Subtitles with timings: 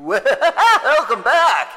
[0.02, 1.68] Welcome back.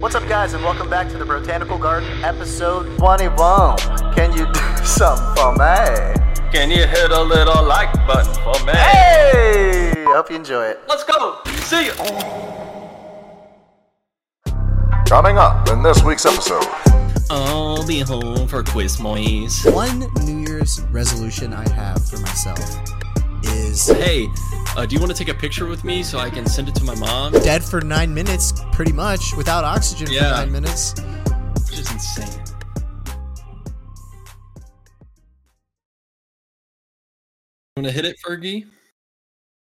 [0.00, 3.76] What's up, guys, and welcome back to the Brotanical Garden, episode 21.
[4.14, 6.50] Can you do something for me?
[6.52, 8.72] Can you hit a little like button for me?
[8.72, 9.92] Hey!
[10.06, 10.80] Hope you enjoy it.
[10.88, 11.42] Let's go.
[11.48, 11.92] See you.
[15.04, 16.64] Coming up in this week's episode.
[17.32, 19.64] I'll be home for Christmas.
[19.66, 20.49] One New Year's
[20.90, 22.60] resolution I have for myself
[23.44, 24.28] is Hey,
[24.76, 26.74] uh, do you want to take a picture with me so I can send it
[26.76, 27.32] to my mom?
[27.32, 30.94] dead for nine minutes, pretty much, without oxygen for nine minutes.
[31.68, 32.28] Which is insane.
[37.76, 38.66] You want to hit it, Fergie?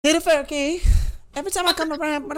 [0.04, 0.88] Hit it, Fergie.
[1.36, 2.32] Every time I come around.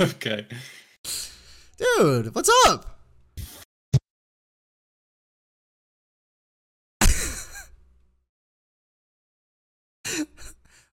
[0.00, 0.46] okay.
[1.78, 2.99] Dude, what's up?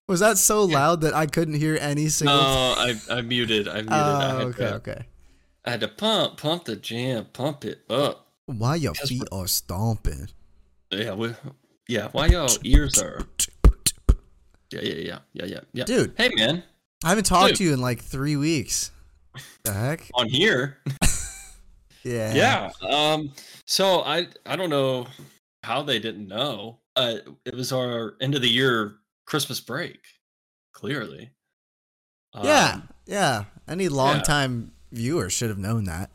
[0.08, 2.34] Was that so loud that I couldn't hear any single?
[2.36, 3.68] No, I, I muted.
[3.68, 3.92] I muted.
[3.92, 5.06] I, Oh, had okay, to, okay.
[5.66, 8.26] I had to pump, pump the jam, pump it up.
[8.46, 10.28] Why your feet are stomping?
[10.90, 11.34] Yeah, we,
[11.88, 12.08] yeah.
[12.12, 13.26] Why y'all ears are?
[14.70, 15.84] Yeah, yeah, yeah, yeah, yeah, yeah.
[15.84, 16.14] Dude.
[16.16, 16.62] Hey, man,
[17.04, 17.56] I haven't talked Dude.
[17.58, 18.90] to you in like three weeks.
[19.64, 20.10] The heck?
[20.14, 20.78] on here.
[22.04, 22.32] Yeah.
[22.32, 22.88] Yeah.
[22.88, 23.32] Um.
[23.66, 25.08] So I I don't know
[25.64, 26.78] how they didn't know.
[26.96, 28.94] Uh, it was our end of the year
[29.28, 30.00] Christmas break.
[30.72, 31.30] Clearly.
[32.42, 32.72] Yeah.
[32.74, 33.44] Um, Yeah.
[33.68, 36.10] Any longtime viewer should have known that.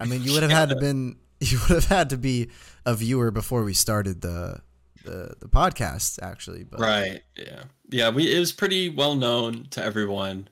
[0.00, 2.50] I mean, you would have had to been you would have had to be
[2.84, 4.60] a viewer before we started the
[5.04, 7.22] the the podcast actually, but Right.
[7.36, 7.62] Yeah.
[7.90, 8.08] Yeah.
[8.10, 10.48] We it was pretty well known to everyone,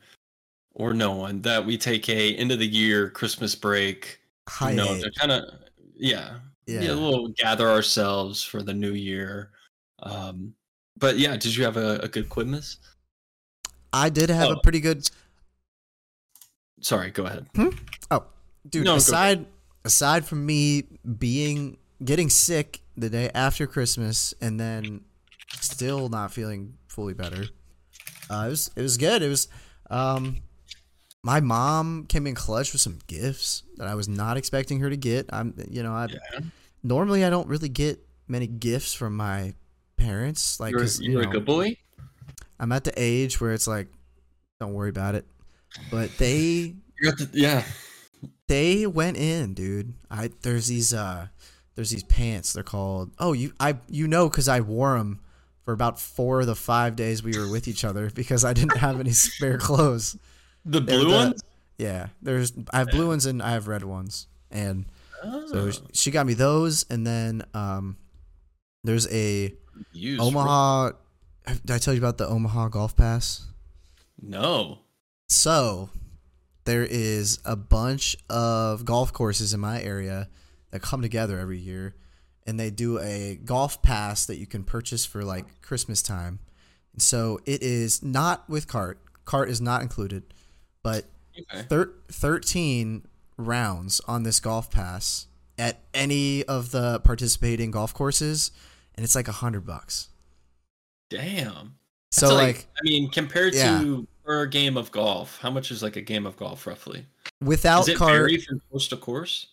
[0.72, 4.20] or no one, that we take a end of the year Christmas break.
[4.60, 5.00] You know, Hi.
[5.00, 5.44] to kind of
[5.96, 6.82] yeah, Yeah.
[6.82, 9.50] yeah, we'll gather ourselves for the new year.
[10.00, 10.54] Um.
[10.96, 12.78] But yeah, did you have a, a good Christmas?
[13.92, 14.60] I did have a Oh.
[14.60, 15.08] pretty good
[16.80, 17.10] Sorry.
[17.10, 17.46] Go ahead.
[18.10, 18.24] Oh,
[18.68, 19.46] dude, No, aside
[19.84, 20.84] aside from me
[21.18, 25.02] being getting sick the day after Christmas and then
[25.60, 27.44] still not feeling fully better,
[28.30, 29.22] uh, it was it was good.
[29.22, 29.48] It was
[29.90, 30.40] um,
[31.22, 34.96] my mom came in clutch with some gifts that I was not expecting her to
[34.96, 35.26] get.
[35.32, 36.40] I'm you know I Yeah.
[36.82, 39.54] normally I don't really get many gifts from my
[39.96, 41.76] parents like You're, you you're a good boy.
[42.58, 43.88] I'm at the age where it's like
[44.60, 45.24] don't worry about it,
[45.90, 46.74] but they
[47.32, 47.64] yeah.
[48.48, 49.94] they went in, dude.
[50.10, 51.28] I there's these uh
[51.74, 52.52] there's these pants.
[52.52, 55.20] They're called oh you I you know because I wore them
[55.64, 58.76] for about four of the five days we were with each other because I didn't
[58.76, 60.16] have any spare clothes.
[60.64, 61.42] The blue the- ones.
[61.76, 64.86] Yeah, there's I have blue ones and I have red ones, and
[65.22, 67.96] so Oh, sh- she got me those, and then um
[68.84, 69.52] there's a
[69.92, 70.92] used Omaha.
[71.46, 73.46] Did I tell you about the Omaha Golf Pass?
[74.20, 74.78] No.
[75.28, 75.90] So,
[76.64, 80.28] there is a bunch of golf courses in my area
[80.70, 81.94] that come together every year,
[82.46, 86.38] and they do a golf pass that you can purchase for like Christmas time.
[86.92, 88.98] And so it is not with cart.
[89.24, 90.22] Cart is not included,
[90.82, 91.06] but
[91.52, 91.62] Okay.
[91.68, 93.06] thir- 13
[93.36, 95.26] rounds on this golf pass
[95.58, 98.52] at any of the participating golf courses,
[98.96, 100.08] and it's like a hundred bucks.
[101.10, 101.76] Damn.
[102.10, 103.80] So That's like I mean, compared Yeah.
[103.80, 107.06] to per game of golf, how much is like a game of golf roughly?
[107.40, 109.48] without Does it cart, vary from course to course?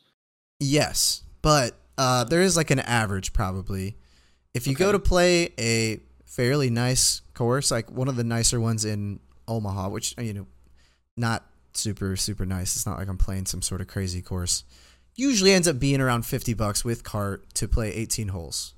[0.59, 3.95] Yes, but uh, there is like an average probably.
[4.53, 8.85] If you go to play a fairly nice course, like one of the nicer ones
[8.85, 10.47] in Omaha, which you know,
[11.17, 12.75] not super super nice.
[12.75, 14.63] It's not like I'm playing some sort of crazy course.
[15.15, 18.73] Usually ends up being around fifty bucks with cart to play eighteen holes.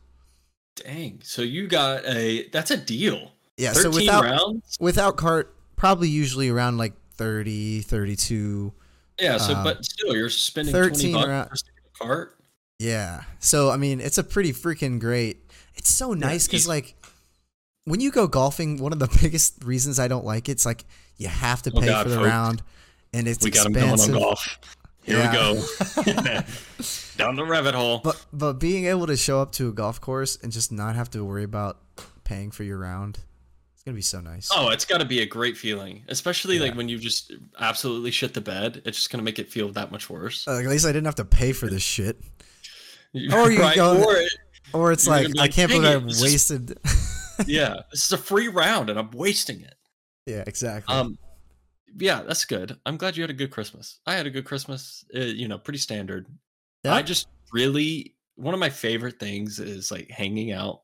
[0.75, 1.21] Dang.
[1.23, 3.31] So you got a that's a deal.
[3.57, 4.77] Yeah, so 13 without rounds?
[4.79, 8.73] without cart, probably usually around like 30, 32.
[9.19, 11.49] Yeah, so um, but still you're spending 13 20 bucks round-
[11.93, 12.39] for a cart.
[12.79, 13.21] Yeah.
[13.39, 15.37] So I mean, it's a pretty freaking great.
[15.75, 16.95] It's so nice because like
[17.85, 20.85] when you go golfing, one of the biggest reasons I don't like it's like
[21.17, 22.27] you have to Oh, pay God, for the folks.
[22.27, 22.63] round,
[23.13, 24.15] and it's we got them going expensive.
[24.15, 24.57] on golf.
[25.03, 25.51] Here Yeah.
[25.53, 25.61] we go.
[27.17, 27.99] Down the rabbit hole.
[28.03, 31.09] But but being able to show up to a golf course and just not have
[31.11, 31.77] to worry about
[32.23, 33.19] paying for your round,
[33.73, 34.49] it's gonna be so nice.
[34.53, 38.33] Oh, it's got to be a great feeling, especially like when you just absolutely shit
[38.33, 38.81] the bed.
[38.85, 40.47] It's just gonna make it feel that much worse.
[40.47, 42.19] Uh, at least I didn't have to pay for this shit.
[43.31, 43.75] Or you right?
[43.75, 44.15] go- Or,
[44.73, 46.79] Or it's You're like, I can't believe it, I wasted.
[47.45, 49.75] yeah, this is a free round and I'm wasting it.
[50.25, 50.95] yeah, exactly.
[50.95, 51.17] Um,
[51.97, 52.77] yeah, that's good.
[52.85, 53.99] I'm glad you had a good Christmas.
[54.05, 55.05] I had a good Christmas.
[55.15, 56.27] Uh, you know, pretty standard.
[56.83, 56.93] Yeah?
[56.95, 60.81] I just really, one of my favorite things is like hanging out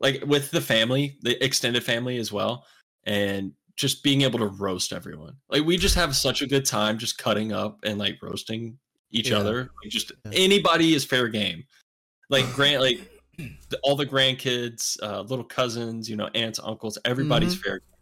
[0.00, 2.64] like with the family, the extended family as well,
[3.04, 5.36] and just being able to roast everyone.
[5.48, 8.78] Like we just have such a good time just cutting up and like roasting
[9.10, 9.38] each Yeah.
[9.38, 9.70] other.
[9.82, 10.32] Like just Yeah.
[10.34, 11.64] anybody is fair game.
[12.30, 13.00] Like grant like
[13.70, 17.62] the, all the grandkids, uh, little cousins, you know, aunts, uncles, everybody's Mm-hmm.
[17.62, 17.78] fair.
[17.78, 17.97] game.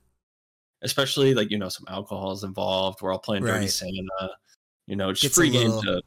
[0.82, 3.00] Especially like you know some alcohol is involved.
[3.02, 3.70] We're all playing Dirty Right.
[3.70, 4.30] Santa.
[4.86, 6.02] You know, just Gets free game little- to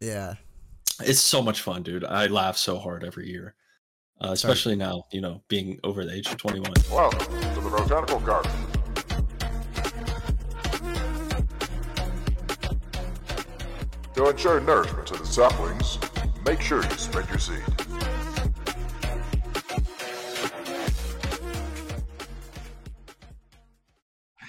[0.00, 0.34] Yeah.
[1.04, 2.04] it's so much fun, dude.
[2.04, 3.54] I laugh so hard every year,
[4.24, 6.72] uh, especially now, you know, being over the age of 21.
[6.90, 7.18] Welcome
[7.54, 8.52] to the Brotanical Garden.
[14.14, 15.98] To ensure nourishment to the saplings,
[16.44, 17.62] make sure you spread your seed.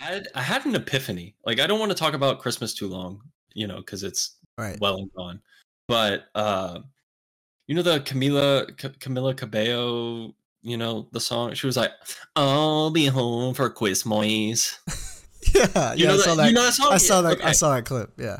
[0.04, 1.36] Had, I had an epiphany.
[1.46, 3.22] Like, I don't want to talk about Christmas too long,
[3.54, 4.80] you know, because it's Right.
[4.80, 5.42] well and gone.
[5.88, 6.80] But, uh,
[7.68, 11.92] you know, the Camila, C- Camila Cabello, you know, the song, she was like,
[12.36, 14.80] I'll be home for Christmas.
[15.56, 15.94] yeah.
[15.94, 16.08] You yeah.
[16.08, 16.48] know I that, saw that.
[16.48, 16.94] You know that song?
[16.94, 17.44] I saw that.
[17.44, 18.12] I saw that clip.
[18.18, 18.40] Yeah.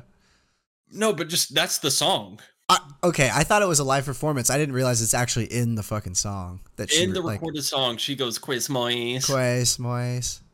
[0.92, 2.40] No, but just that's the song.
[2.70, 4.50] I, okay, I thought it was a live performance.
[4.50, 7.42] I didn't realize it's actually in the fucking song that she In the like.
[7.42, 8.38] recorded song, she goes.
[8.40, 9.28] Quace, moise.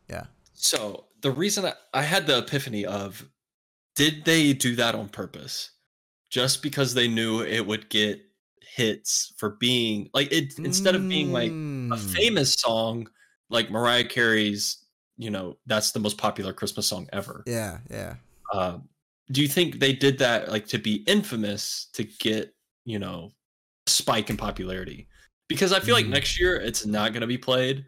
[0.10, 0.24] Yeah.
[0.62, 3.24] So the reason I, I had the epiphany of
[3.96, 5.72] did they do that on purpose?
[6.30, 8.22] Just because they knew it would get
[8.62, 11.52] hits for being like it instead of being like
[11.92, 12.10] a Mm.
[12.14, 13.10] famous song
[13.50, 14.86] like Mariah Carey's,
[15.18, 17.44] you know, that's the most popular Christmas song ever.
[17.48, 18.18] Yeah, yeah.
[18.54, 18.80] Uh,
[19.32, 22.54] do you think they did that like to be infamous to get,
[22.86, 23.32] you know,
[23.88, 25.08] a spike in popularity?
[25.48, 26.10] Because I feel like Mhm.
[26.10, 27.86] next year it's not going to be played,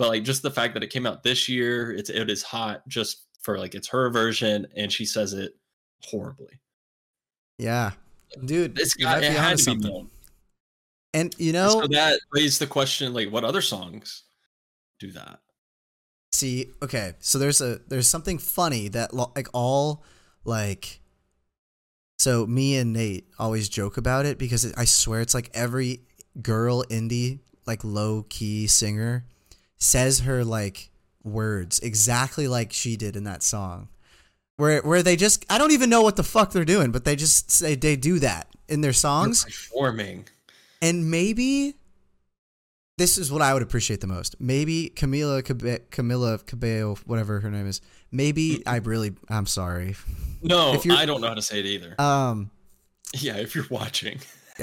[0.00, 2.88] but like just the fact that it came out this year, it's it is hot
[2.88, 5.52] just for like it's her version and she says it
[6.02, 6.58] horribly.
[7.58, 7.90] Yeah.
[8.42, 9.92] Dude, got might it be had to be something.
[9.92, 10.10] known.
[11.12, 14.22] And you know, so that raised the question like what other songs
[14.98, 15.40] do that?
[16.32, 20.02] see, okay, so there's a there's something funny that like all
[20.44, 21.00] like
[22.18, 26.00] so me and Nate always joke about it because it, I swear it's like every
[26.40, 29.26] girl indie like low key singer
[29.80, 30.90] says her like
[31.24, 33.88] words exactly like she did in that song.
[34.56, 37.16] Where where they just I don't even know what the fuck they're doing, but they
[37.16, 39.44] just say they do that in their songs.
[39.44, 40.28] Performing.
[40.82, 41.74] And maybe
[42.98, 44.36] this is what I would appreciate the most.
[44.38, 45.42] Maybe Camila
[45.90, 47.80] Camila Cabello, whatever her name is.
[48.12, 49.96] Maybe I really I'm sorry.
[50.42, 51.98] No, If you're- I don't know how to say it either.
[52.00, 52.50] Um
[53.14, 54.20] yeah, if you're watching.
[54.58, 54.62] I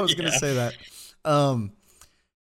[0.00, 0.74] was gonna say that.
[1.24, 1.72] Um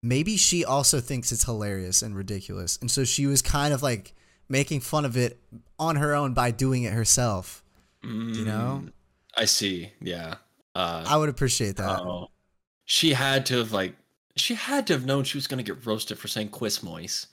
[0.04, 2.78] maybe she also thinks it's hilarious and ridiculous.
[2.80, 4.14] And so she was kind of like
[4.48, 5.40] making fun of it
[5.78, 7.64] on her own by doing it herself.
[8.02, 8.82] You know?
[8.84, 8.92] Mm,
[9.34, 9.90] I see.
[10.02, 10.34] Yeah.
[10.74, 12.00] Uh, I would appreciate that.
[12.00, 12.28] Oh,
[12.84, 13.94] she had to have like
[14.36, 17.28] she had to have known she was going to get roasted for saying "quiz moise."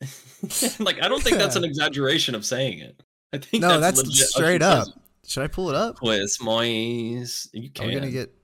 [0.80, 3.02] like I don't think that's an exaggeration of saying it.
[3.32, 4.88] I think no, that's, that's she straight up.
[5.26, 5.96] Should I pull it up?
[5.96, 7.48] Quiz moise.
[7.52, 7.86] You Are can.
[7.86, 8.34] we gonna get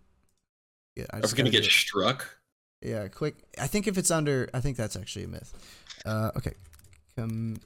[0.96, 1.70] yeah, I Are we gonna get it.
[1.70, 2.37] struck?
[2.82, 3.36] Yeah, quick.
[3.60, 5.52] I think if it's under, I think that's actually a myth.
[6.06, 6.52] Uh, okay.
[7.16, 7.56] Um,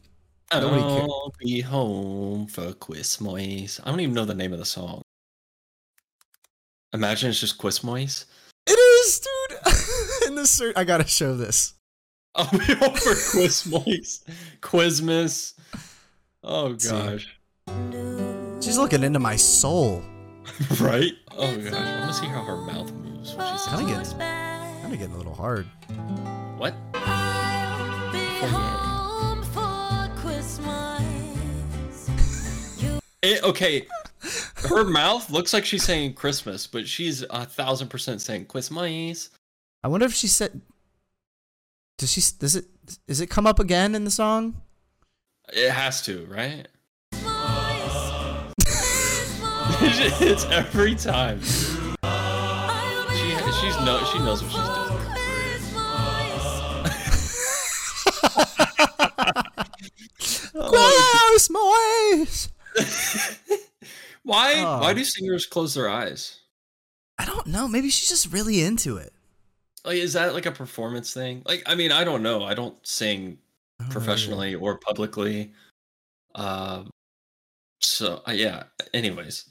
[0.52, 1.10] Nobody cares.
[1.10, 3.80] I'll be home for quiz moise.
[3.84, 5.02] I don't even know the name of the song.
[6.92, 8.26] Imagine it's just quiz moise.
[8.66, 10.28] it is, dude.
[10.28, 11.74] In the search, I gotta show this.
[12.34, 14.24] I'll be home for quiz moise.
[14.60, 15.54] Quizmas.
[16.42, 17.28] Oh gosh.
[18.62, 20.02] She's looking into my soul.
[20.80, 21.12] right?
[21.36, 24.14] Oh gosh, I want to see how her mouth moves when she says Kinda this.
[24.92, 25.64] Kind of getting a little hard.
[26.58, 26.74] What?
[33.22, 33.86] Eh, okay,
[34.68, 39.30] her mouth looks like she's saying Christmas, but she's a thousand percent saying Christmas.
[39.82, 40.60] I wonder if she said.
[41.96, 42.20] Does she?
[42.38, 42.66] Does it?
[43.06, 44.60] Does it come up again in the song?
[45.54, 46.68] It has to, right?
[49.80, 51.40] it's every time.
[53.14, 53.30] She
[53.60, 54.71] she's no she knows what she's
[61.12, 62.48] Christmas.
[64.24, 64.80] Why Oh.
[64.80, 66.38] why do singers close their eyes?
[67.18, 67.66] I don't know.
[67.66, 69.12] Maybe she's just really into it.
[69.84, 71.42] Like is that like a performance thing?
[71.44, 72.44] Like I mean, I don't know.
[72.44, 73.38] I don't sing
[73.80, 75.52] don't professionally or publicly.
[76.36, 76.88] Um
[77.80, 78.62] so uh, yeah,
[78.94, 79.46] anyways.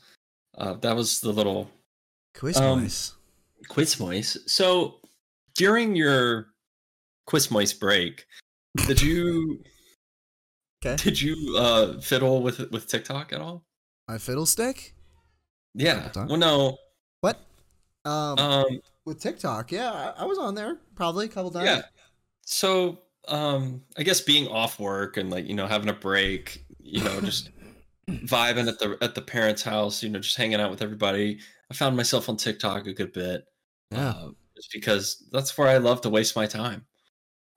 [0.58, 1.70] Uh that was the little Um,
[2.34, 3.16] Christmas.
[3.68, 4.38] quiz.
[4.48, 5.02] So
[5.56, 6.48] during your
[7.28, 8.26] quiz moise break,
[8.88, 9.62] did you
[10.84, 10.96] Okay.
[11.04, 13.64] did you uh fiddle with with TikTok at all?
[14.08, 14.94] My fiddlestick.
[15.74, 16.10] Yeah.
[16.16, 16.78] Well, no.
[17.22, 17.40] What?
[18.04, 18.80] Um, Um.
[19.06, 21.66] with TikTok, yeah, I, I was on there probably a couple times.
[21.66, 21.82] Yeah.
[22.46, 27.04] So, um, I guess being off work and like you know having a break, you
[27.04, 27.52] know, just
[28.10, 31.40] vibing at the at the parents' house, you know, just hanging out with everybody.
[31.70, 33.46] I found myself on TikTok a good bit.
[33.92, 34.10] Yeah.
[34.10, 36.86] Uh, just because that's where I love to waste my time.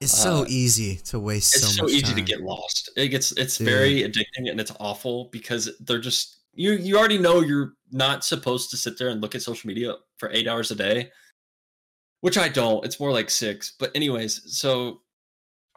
[0.04, 2.16] It's so Uh, easy to waste It's so so, easy time.
[2.16, 2.90] to get lost.
[2.96, 3.66] It gets it's Dude.
[3.68, 8.70] very addicting and it's awful because they're just you you already know you're not supposed
[8.70, 11.10] to sit there and look at social media for 8 hours a day.
[12.20, 12.84] Which I don't.
[12.84, 13.72] It's more like 6.
[13.78, 15.02] But anyways, so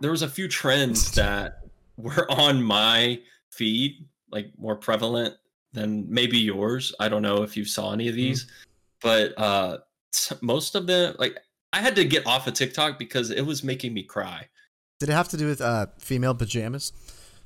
[0.01, 1.60] there was a few trends that
[1.98, 3.19] were on my
[3.51, 5.36] feed like more prevalent
[5.74, 6.93] than maybe yours.
[7.00, 8.22] I don't know if you saw any of Mm-hmm.
[8.24, 8.48] these,
[9.01, 9.79] but uh
[10.41, 11.38] most of them like
[11.77, 14.48] I had to get off of TikTok because it was making me cry.
[15.00, 16.91] Did it have to do with uh, female pajamas,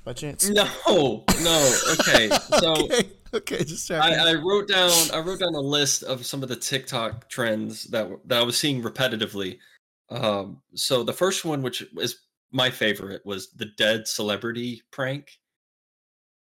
[0.04, 0.48] by chance?
[0.48, 1.78] No, no.
[2.00, 3.90] Okay, so okay, okay, just.
[3.90, 7.84] I, I wrote down I wrote down a list of some of the TikTok trends
[7.88, 9.58] that that I was seeing repetitively.
[10.08, 12.20] Um, so the first one, which is
[12.50, 15.28] my favorite, was the dead celebrity prank.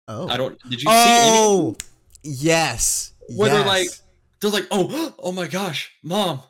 [0.08, 0.60] oh, I don't.
[0.70, 1.38] Did you see any?
[1.40, 1.76] oh,
[2.22, 3.14] yes.
[3.36, 3.90] Where they're like,
[4.42, 6.44] they're like, oh, oh my gosh, mom,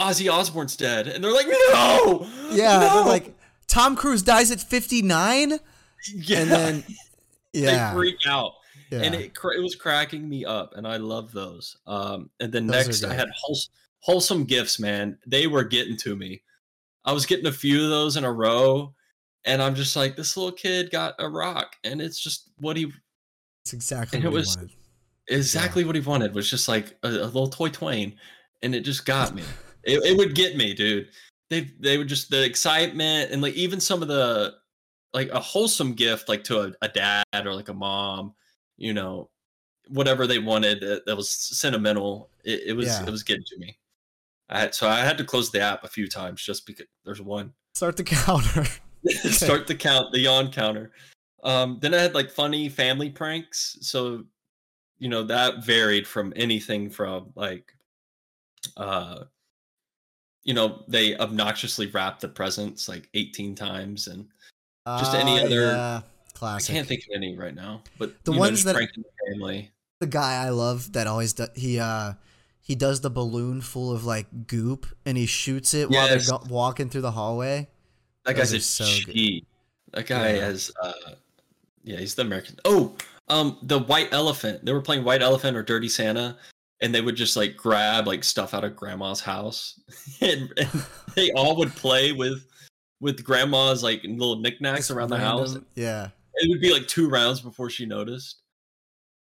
[0.00, 2.94] Ozzy Osbourne's dead, and they're like, no, yeah, no!
[2.94, 3.34] they're like
[3.66, 5.58] Tom Cruise dies at fifty nine,
[6.14, 6.84] yeah, and then
[7.52, 8.52] yeah, they freak out.
[8.90, 9.00] yeah.
[9.02, 11.76] and it it was cracking me up, and I love those.
[11.86, 15.18] Um, and then Those next I had wholes- wholesome gifts, man.
[15.26, 16.42] They were getting to me.
[17.04, 18.94] I was getting a few of those in a row,
[19.44, 22.92] and I'm just like, this little kid got a rock, and it's just what he
[23.64, 24.70] it's exactly it he was- wanted.
[25.28, 28.14] exactly what he wanted was just like a, a little toy twain,
[28.62, 29.42] and it just got me.
[29.84, 31.08] It, it would get me, dude.
[31.50, 34.54] They they would just the excitement and like even some of the
[35.14, 38.34] like a wholesome gift like to a, a dad or like a mom,
[38.76, 39.30] you know,
[39.88, 42.30] whatever they wanted that, that was sentimental.
[42.44, 43.04] It, it was Yeah.
[43.04, 43.78] it was getting to me.
[44.50, 47.20] I had, so I had to close the app a few times just because there's
[47.20, 47.52] one.
[47.74, 48.64] Start the counter.
[49.06, 50.90] Start the count, the yawn counter.
[51.44, 53.76] Um, then I had like funny family pranks.
[53.80, 54.24] So,
[54.98, 57.72] you know, that varied from anything from like,
[58.76, 59.24] uh,
[60.48, 64.26] you know, they obnoxiously wrap the presents like 18 times, and
[64.86, 66.00] Just any Uh, other- yeah,
[66.40, 67.82] I can't think of any right now.
[67.98, 69.70] But The know, ones just that- the family.
[70.00, 72.14] the guy I love that always does he uh
[72.62, 76.42] he does the balloon full of like goop and he shoots it while they're go-
[76.48, 77.68] walking through the hallway.
[78.24, 79.14] That Those guy's a so good.
[79.14, 79.46] cheat.
[79.92, 80.44] That guy Yeah.
[80.46, 80.92] has, uh,
[81.84, 82.56] yeah, he's the American.
[82.64, 82.94] Oh,
[83.28, 84.64] um, the White Elephant.
[84.64, 86.38] They were playing White Elephant or Dirty Santa,
[86.80, 89.80] and they would just like grab like stuff out of Grandma's house,
[90.20, 90.68] and, and
[91.14, 92.46] they all would play with
[93.00, 95.56] with Grandma's like little knickknacks around the house.
[95.74, 96.08] Yeah.
[96.34, 98.42] It would be like two rounds before she noticed.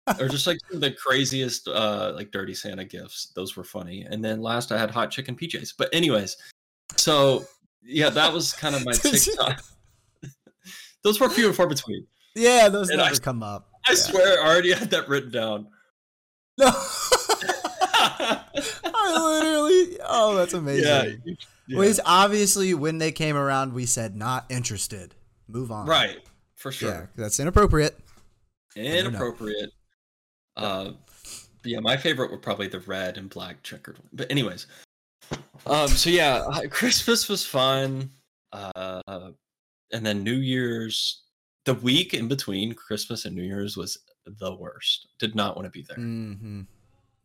[0.20, 4.06] or just like some of the craziest uh like dirty santa gifts those were funny
[4.08, 6.36] and then last i had hot chicken pjs but anyways
[6.96, 7.44] so
[7.82, 9.60] yeah that was kind of my tiktok
[11.02, 13.68] those were few and far between Yeah, those And I- never come up.
[13.84, 13.96] i Yeah.
[13.96, 15.66] swear i already had that written down
[16.56, 16.70] No.
[19.28, 20.84] Literally Oh, that's amazing.
[21.24, 21.34] yeah,
[21.66, 21.78] yeah.
[21.78, 25.14] Well, obviously when they came around we said not interested.
[25.48, 25.86] Move on.
[25.86, 26.18] right
[26.54, 27.98] for sure Yeah, that's inappropriate.
[28.74, 29.70] inappropriate
[30.56, 30.92] uh
[31.64, 34.66] yeah my favorite were probably the red and black checkered one but anyways
[35.66, 38.10] um so yeah christmas was fun
[38.52, 39.30] uh
[39.92, 41.22] and then new year's
[41.64, 45.70] the week in between christmas and new year's was the worst did not want to
[45.70, 46.62] be there Mm-hmm.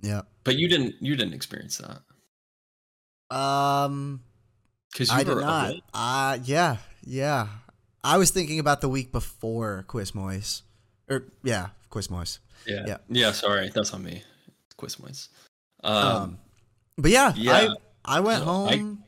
[0.02, 0.22] Yeah.
[0.44, 2.02] but you didn't you didn't experience that
[3.36, 4.22] Um
[4.92, 5.76] because you I were did not.
[5.94, 7.48] Uh yeah, yeah.
[8.04, 10.64] I was thinking about the week before Quizmois.
[11.10, 12.40] Or yeah, Quizmois.
[12.66, 12.84] yeah.
[12.88, 12.98] yeah.
[13.10, 14.24] yeah sorry that's on me
[14.78, 15.30] quiz points
[15.84, 16.38] um, Um,
[16.98, 17.74] but yeah, yeah.
[18.06, 19.04] I I went No, I- home.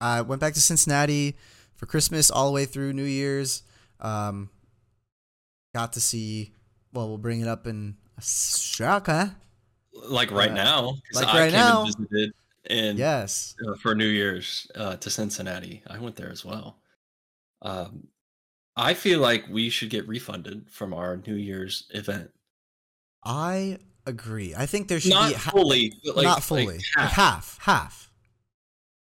[0.00, 1.36] I, went back to Cincinnati
[1.74, 3.62] for Christmas all the way through New Year's.
[4.00, 4.48] Um,
[5.74, 6.52] got to see.
[6.92, 9.34] Well, we'll bring it up in a second.
[10.06, 11.84] Like right uh, now like I right came now.
[11.84, 12.32] and visited
[12.70, 13.54] and Yes.
[13.66, 15.82] uh, for New Year's uh, to Cincinnati.
[15.88, 16.78] I went there as well.
[17.62, 18.08] Um,
[18.76, 22.30] I feel like we should get refunded from our New Year's event.
[23.24, 24.54] I agree.
[24.56, 27.12] I think there should Not be ha- fully, but like, not like fully, like half.
[27.12, 28.10] half, half.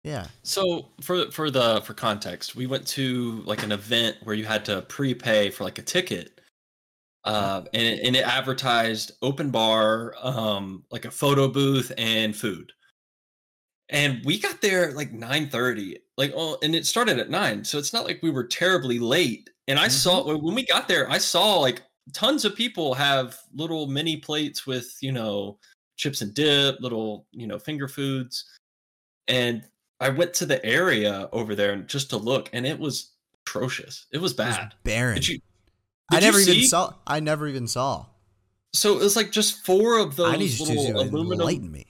[0.03, 0.27] Yeah.
[0.43, 4.65] So for for the for context, we went to like an event where you had
[4.65, 6.41] to prepay for like a ticket,
[7.25, 12.73] uh, and it, and it advertised open bar, um, like a photo booth and food.
[13.89, 17.77] And we got there like nine thirty, like oh, and it started at nine, so
[17.79, 19.51] it's not like we were terribly late.
[19.67, 23.87] And I saw when we got there, I saw like tons of people have little
[23.89, 25.59] mini plates with you know
[25.97, 28.45] chips and dip, little you know finger foods,
[29.27, 29.65] and
[29.99, 33.11] I went to the area over there and just to look, and it was
[33.45, 34.07] atrocious.
[34.13, 34.75] It was It was bad.
[34.85, 35.17] barren.
[35.17, 35.41] Did you?
[36.11, 36.67] I did you never even see?
[36.67, 36.95] saw.
[37.07, 38.07] I never even saw.
[38.73, 41.87] So it was like just four of I those little aluminum, enlighten me.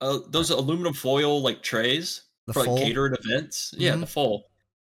[0.00, 2.78] uh, those aluminum foil like trays The for like full?
[2.78, 3.72] catered events.
[3.76, 4.08] Yeah, the Mhm.
[4.08, 4.44] full.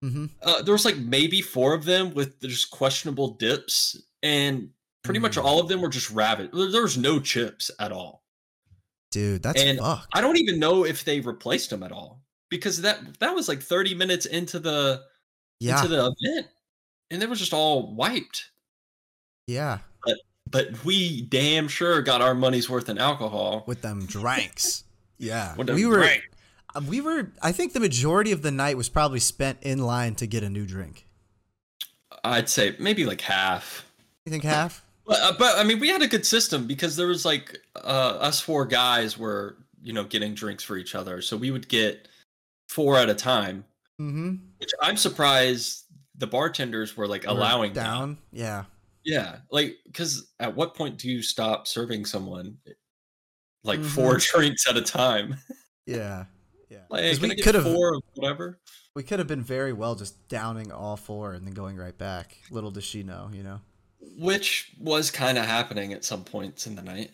[0.03, 0.27] Mm-hmm.
[0.43, 4.71] Uh, there was like maybe four of them with just questionable dips, and
[5.03, 5.45] pretty much Mm.
[5.45, 6.51] all of them were just rabbit.
[6.53, 8.23] There was no chips at all.
[9.11, 10.09] Dude, that's And fucked.
[10.13, 13.63] I don't even know if they replaced them at all because that that was like
[13.63, 15.05] 30 minutes into the
[15.61, 16.49] yeah, into the event,
[17.15, 18.51] and they were just all wiped.
[19.47, 19.79] yeah.
[20.05, 20.17] But
[20.51, 23.65] but we damn sure got our money's worth in alcohol.
[23.67, 24.85] With them drinks.
[25.19, 25.99] Yeah, them we were.
[25.99, 26.27] drinks.
[26.77, 27.33] uh, We were.
[27.43, 30.51] I think the majority of the night was probably spent in line to get a
[30.51, 31.07] new drink.
[32.23, 33.87] I'd say maybe like half.
[34.27, 34.85] You think half?
[35.07, 38.19] But, uh, but I mean, we had a good system because there was like uh,
[38.21, 42.09] us four guys were you know getting drinks for each other, so we would get
[42.69, 43.65] four at a time.
[44.01, 44.37] Mm-hmm.
[44.59, 45.84] Which I'm surprised
[46.17, 47.85] the bartenders were like allowing that.
[47.85, 48.19] down.
[48.33, 48.65] Yeah.
[49.05, 52.57] Yeah, like because at what point do you stop serving someone
[53.63, 55.37] like four drinks at a time?
[55.87, 56.25] Yeah.
[56.71, 56.79] Yeah.
[56.89, 57.65] Like, we could have.
[57.65, 58.59] four of whatever.
[58.97, 62.39] We could have been very well just downing all four and then going right back.
[62.51, 63.61] Little does she know, you know.
[64.19, 67.11] Which was kind of happening at some points in the night.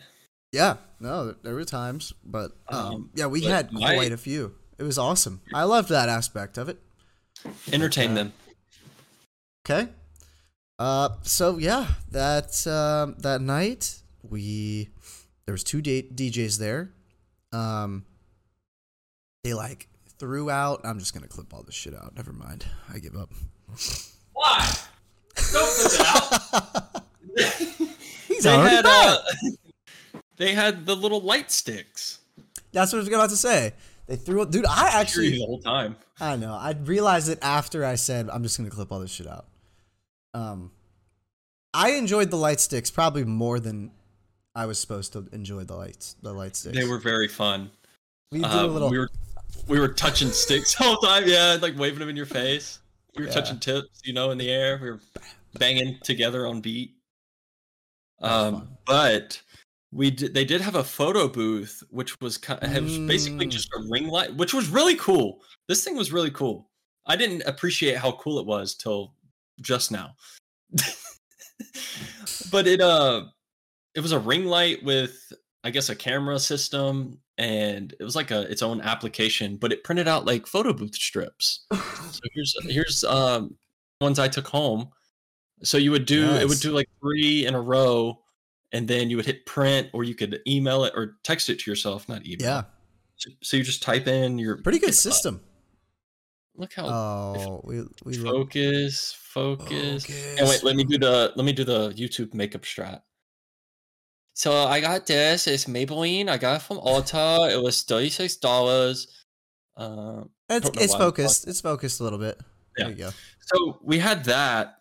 [0.52, 0.76] Yeah.
[1.00, 4.54] No, there were times, but um, Um, yeah, we but had my- quite a few.
[4.78, 5.40] It was awesome.
[5.52, 6.78] I loved that aspect of it.
[7.72, 8.32] Entertain Uh, them.
[9.64, 9.88] Okay.
[10.78, 14.88] Uh, so yeah, that um, that night we
[15.44, 16.90] there was two D- DJs there.
[17.52, 18.06] Um,
[19.44, 19.88] they like
[20.18, 20.80] threw out.
[20.84, 22.14] I'm just gonna clip all this shit out.
[22.16, 22.64] Never mind.
[22.92, 23.30] I give up.
[24.32, 24.72] Why?
[25.52, 27.02] Don't put it out.
[28.28, 29.18] He's they had uh,
[30.36, 32.20] they had the little light sticks.
[32.72, 33.74] That's what I was going about to say.
[34.06, 34.64] They threw it, dude.
[34.66, 35.96] I Actually, actually, the whole time.
[36.20, 36.54] I know.
[36.54, 39.46] I realized it after I said I'm just gonna clip all this shit out.
[40.34, 40.72] Um,
[41.74, 43.90] I enjoyed the light sticks probably more than
[44.54, 46.16] I was supposed to enjoy the lights.
[46.22, 46.76] The light sticks.
[46.76, 47.70] They were very fun.
[48.32, 48.90] We did Uh, a little.
[48.90, 49.08] We were
[49.66, 51.24] we were touching sticks the whole time.
[51.26, 52.78] Yeah, like waving them in your face.
[53.16, 53.34] We were Yeah.
[53.34, 54.78] touching tips, you know, in the air.
[54.82, 55.00] We were
[55.58, 56.96] banging together on beat.
[58.20, 59.40] Um, but
[59.92, 63.50] we did, they did have a photo booth, which was kind of, was basically Mm.
[63.50, 65.42] just a ring light, which was really cool.
[65.68, 66.70] This thing was really cool.
[67.06, 69.14] I didn't appreciate how cool it was till
[69.60, 70.14] just now.
[72.50, 73.24] but it uh
[73.94, 75.32] it was a ring light with
[75.64, 79.82] I guess a camera system and it was like a its own application, but it
[79.84, 81.66] printed out like photo booth strips.
[81.72, 83.56] so here's here's um
[84.00, 84.90] ones I took home.
[85.62, 88.20] So you would do it would do like three in a row,
[88.72, 91.70] and then you would hit print, or you could email it or text it to
[91.70, 92.46] yourself, not email.
[92.46, 92.62] yeah,
[93.16, 95.40] So, so you just type in your pretty good system.
[96.60, 100.04] Look how Oh, we we focus, focus.
[100.06, 100.38] Focus.
[100.38, 103.02] And wait, let me do the let me do the YouTube makeup strat.
[104.34, 105.46] So I got this.
[105.46, 106.28] It's Maybelline.
[106.28, 107.50] I got it from Ulta.
[107.52, 109.24] It was thirty six dollars.
[109.76, 111.48] Um, It's it's focused.
[111.48, 112.38] It's focused a little bit.
[112.78, 112.84] Yeah.
[112.84, 113.10] There you go.
[113.40, 114.76] so we had that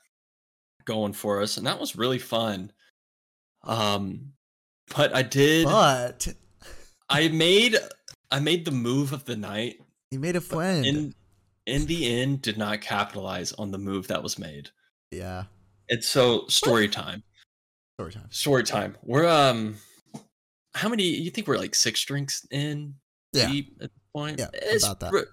[0.85, 2.71] going for us, and that was really fun.
[3.63, 4.33] Um,
[4.95, 5.65] but I did.
[5.65, 6.27] But
[7.09, 7.75] I made
[8.31, 9.79] I made the move of the night.
[10.11, 10.85] you made a friend.
[10.85, 11.13] In
[11.69, 14.69] in the end, did not capitalize on the move that was made.
[15.11, 15.45] yeah.
[15.91, 17.23] And so story time.
[17.97, 18.27] Story time.
[18.29, 18.95] Story time.
[19.03, 19.75] We're um
[20.75, 22.93] how many you think we're like six drinks in
[23.33, 23.49] Yeah.
[23.49, 24.37] deep at this point?
[24.39, 25.25] Yeah, it's, about that.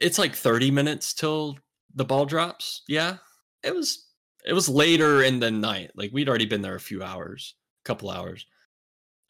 [0.00, 1.58] It's like 30 minutes till
[1.94, 2.82] the ball drops.
[2.88, 3.18] Yeah.
[3.62, 4.08] It was
[4.44, 5.92] it was later in the night.
[5.94, 8.44] Like we'd already been there a few hours, a couple hours.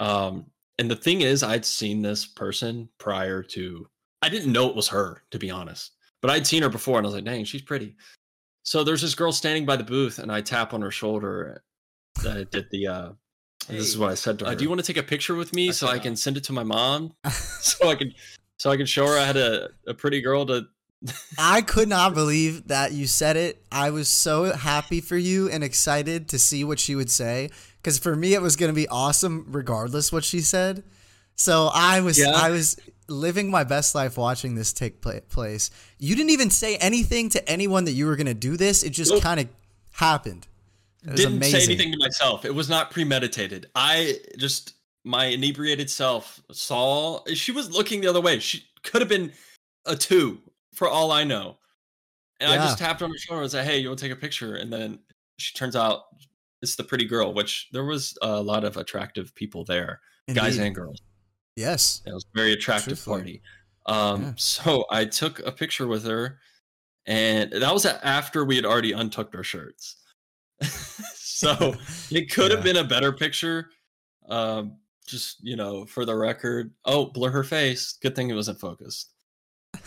[0.01, 0.46] Um
[0.79, 3.87] and the thing is I'd seen this person prior to
[4.22, 5.92] I didn't know it was her, to be honest.
[6.22, 7.96] But I'd seen her before and I was like, dang, she's pretty.
[8.62, 11.62] So there's this girl standing by the booth and I tap on her shoulder
[12.22, 13.11] that I did the uh
[13.68, 14.54] and this is what I said to her.
[14.54, 16.52] do you want to take a picture with me so I can send it to
[16.52, 17.12] my mom?
[17.30, 18.14] so I can
[18.56, 20.66] so I can show her I had a, a pretty girl to
[21.38, 23.64] I could not believe that you said it.
[23.72, 27.50] I was so happy for you and excited to see what she would say.
[27.76, 30.85] Because for me, it was going to be awesome regardless what she said.
[31.35, 32.32] So I was Yeah.
[32.35, 32.76] I was
[33.12, 35.70] living my best life watching this take place.
[35.98, 38.83] You didn't even say anything to anyone that you were going to do this.
[38.83, 39.22] It just Nope.
[39.22, 39.48] kind of
[39.92, 40.46] happened.
[41.05, 41.61] It didn't amazing.
[41.61, 42.44] say anything to myself.
[42.44, 43.66] It was not premeditated.
[43.75, 48.38] I just my inebriated self saw she was looking the other way.
[48.38, 49.33] She could have been
[49.85, 50.38] a two
[50.75, 51.59] for all I know.
[52.40, 54.20] And I just tapped on her shoulder and said, Hey, you want to take a
[54.20, 54.57] picture?
[54.57, 54.98] And then
[55.38, 56.03] she turns out
[56.61, 60.01] it's the pretty girl, which there was a lot of attractive people there,
[60.33, 61.01] guys and girls.
[61.57, 62.03] Yes.
[62.07, 63.17] It was a very attractive Truthfully.
[63.19, 63.43] party.
[63.87, 64.33] Um, Yeah.
[64.37, 66.38] so I took a picture with her,
[67.07, 69.97] and that was after we had already untucked our shirts.
[71.15, 71.75] so
[72.11, 73.71] it could have been a better picture.
[74.29, 76.73] Um, just you know, for the record.
[76.85, 77.99] Oh, blur her face.
[78.01, 79.12] Good thing it wasn't focused.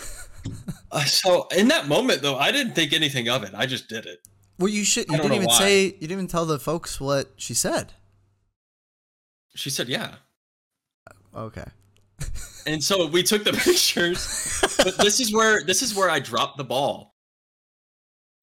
[0.91, 3.49] Uh, so in that moment, though, I didn't think anything of it.
[3.55, 4.19] I just did it.
[4.59, 5.09] Well, you should.
[5.09, 5.57] You didn't even why.
[5.57, 5.85] say.
[5.85, 7.93] You didn't even tell the folks what she said.
[9.55, 10.15] She said, "Yeah."
[11.35, 11.65] Okay.
[12.65, 14.61] And so we took the pictures.
[14.77, 17.15] but this is where this is where I dropped the ball.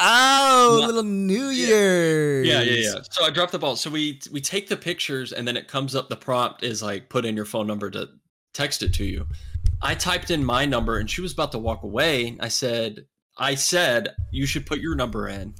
[0.00, 1.48] Oh, Not- little New.
[1.48, 2.46] Year's.
[2.46, 3.00] Yeah, yeah, yeah.
[3.11, 3.76] So I dropped the ball.
[3.76, 7.09] So we we take the pictures and then it comes up the prompt is like
[7.09, 8.09] put in your phone number to
[8.55, 9.26] text it to you.
[9.81, 12.37] I typed in my number and she was about to walk away.
[12.40, 13.07] I said
[13.38, 15.55] I said you should put your number in.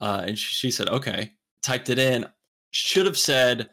[0.00, 1.32] Uh, and she, she said okay.
[1.62, 2.26] Typed it in.
[2.70, 3.68] Should have said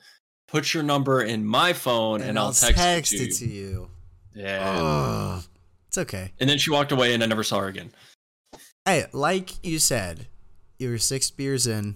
[0.51, 3.51] put your number in my phone and, I'll text, it, to, you.
[3.53, 3.89] you.
[4.35, 4.79] Yeah.
[4.79, 5.43] Ugh.
[5.87, 6.31] It's okay.
[6.39, 7.91] And then she walked away and I never saw her again.
[8.85, 10.27] Hey, like you said,
[10.77, 11.95] you were six beers in.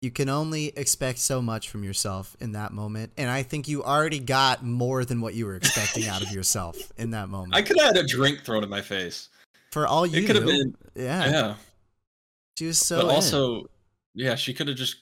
[0.00, 3.82] You can only expect so much from yourself in that moment, and I think you
[3.82, 7.56] already got more than what you were expecting out of yourself in that moment.
[7.56, 9.28] I could have had a drink thrown in my face.
[9.72, 11.54] For all you It could have been yeah, yeah.
[12.56, 12.98] she was so.
[13.02, 13.14] but in.
[13.14, 13.66] also,
[14.14, 14.96] yeah, she could have just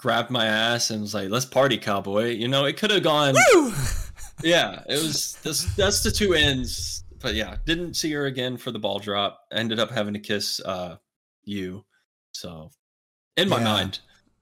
[0.00, 3.34] grabbed my ass and was like, "Let's party, cowboy." You know, it could have gone.
[3.54, 3.72] Woo!
[4.42, 5.34] Yeah, it was.
[5.42, 7.04] This, that's the two ends.
[7.20, 9.38] But yeah, didn't see her again for the ball drop.
[9.52, 10.96] Ended up having to kiss uh
[11.44, 11.84] you.
[12.32, 12.70] So,
[13.36, 13.64] in my Yeah.
[13.64, 13.98] mind,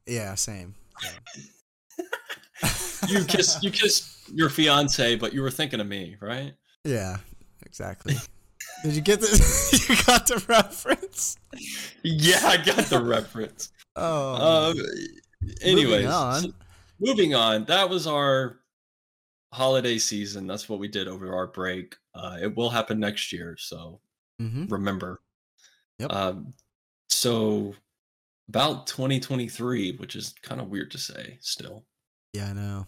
[0.07, 0.77] yeah, same.
[3.09, 6.55] you kissed you kissed your fiance, but you were thinking of me, right?
[6.85, 7.17] Yeah,
[7.67, 8.15] exactly.
[8.85, 9.27] Did you get the?
[9.89, 11.37] you got the reference?
[12.05, 13.73] Yeah, I got the reference.
[13.97, 14.77] Oh, Um,
[15.61, 16.43] anyways, moving on.
[16.43, 16.53] so-
[17.01, 17.65] moving on.
[17.67, 18.59] That was our
[19.53, 20.47] holiday season.
[20.47, 21.97] That's what we did over our break.
[22.15, 24.01] Uh, it will happen next year, so
[24.39, 25.21] hmm remember.
[25.99, 26.13] Yep.
[26.13, 26.55] Um,
[27.09, 27.75] so
[28.49, 31.85] about 2023, which is kind of weird to say still.
[32.33, 32.87] Yeah, I know.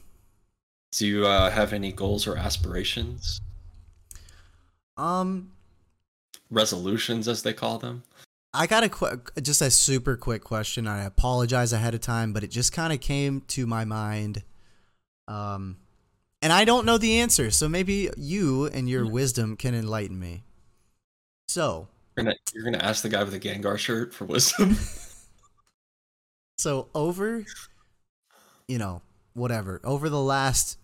[0.92, 3.40] Do you uh, have any goals or aspirations?
[4.96, 5.52] Um,
[6.50, 8.02] Resolutions, as they call them?
[8.52, 10.86] I got a qu- just a super quick question.
[10.86, 14.42] I apologize ahead of time, but it just kind of came to my mind.
[15.28, 15.76] Um,
[16.42, 20.42] and I don't know the answer, so maybe you and your wisdom can enlighten me.
[21.48, 24.76] So, You're gonna, you're gonna ask the guy with the Gengar shirt for wisdom?
[26.58, 27.44] so over,
[28.66, 29.02] you know,
[29.34, 30.78] whatever, over the last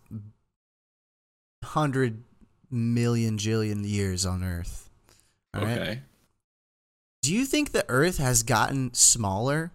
[1.64, 2.22] hundred
[2.70, 4.88] million jillion years on Earth,
[5.54, 6.00] all right?
[7.26, 9.72] Do you think the earth has gotten smaller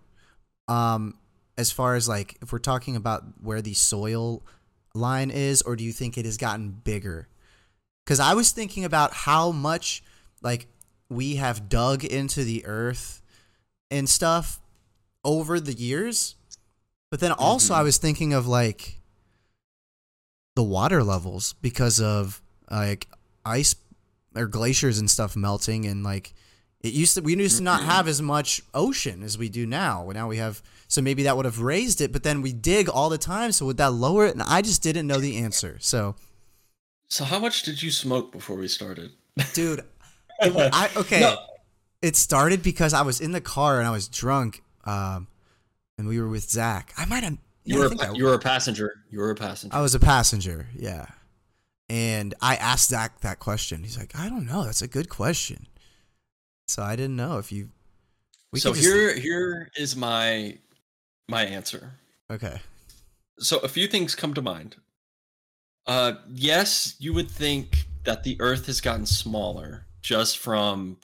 [0.67, 1.15] um
[1.57, 4.41] as far as like if we're talking about where the soil
[4.93, 7.27] line is or do you think it has gotten bigger
[8.05, 10.03] cuz i was thinking about how much
[10.41, 10.67] like
[11.09, 13.21] we have dug into the earth
[13.89, 14.59] and stuff
[15.23, 16.35] over the years
[17.09, 17.77] but then also Mhm.
[17.77, 18.99] i was thinking of like
[20.55, 23.07] the water levels because of like
[23.45, 23.75] ice
[24.35, 26.33] or glaciers and stuff melting and like
[26.84, 30.10] it used to we used to not have as much ocean as we do now.
[30.13, 33.10] Now we have so maybe that would have raised it, but then we dig all
[33.10, 34.34] the time, so would that lower it?
[34.34, 35.78] And I just didn't know the answer.
[35.80, 36.15] So,
[37.08, 39.12] So how much did you smoke before we started?
[39.54, 39.80] dude,
[40.39, 41.22] it, I okay.
[41.22, 41.38] No.
[42.02, 45.28] It started because I was in the car and I was drunk, um,
[45.98, 46.94] and we were with Zach.
[46.98, 47.38] I might have.
[47.63, 48.96] You were a you were a passenger.
[49.12, 49.76] You were a passenger.
[49.76, 51.06] I was a passenger, yeah.
[51.88, 53.84] And I asked Zach that question.
[53.84, 54.63] He's like, I don't know.
[54.63, 55.67] That's a good question.
[56.71, 57.69] So I didn't know if you.
[58.53, 60.57] We so could just- here here is my
[61.27, 61.91] my answer.
[62.29, 62.62] Okay.
[63.39, 64.77] So a few things come to mind.
[65.86, 70.97] Uh yes, you would think that the earth has gotten smaller just from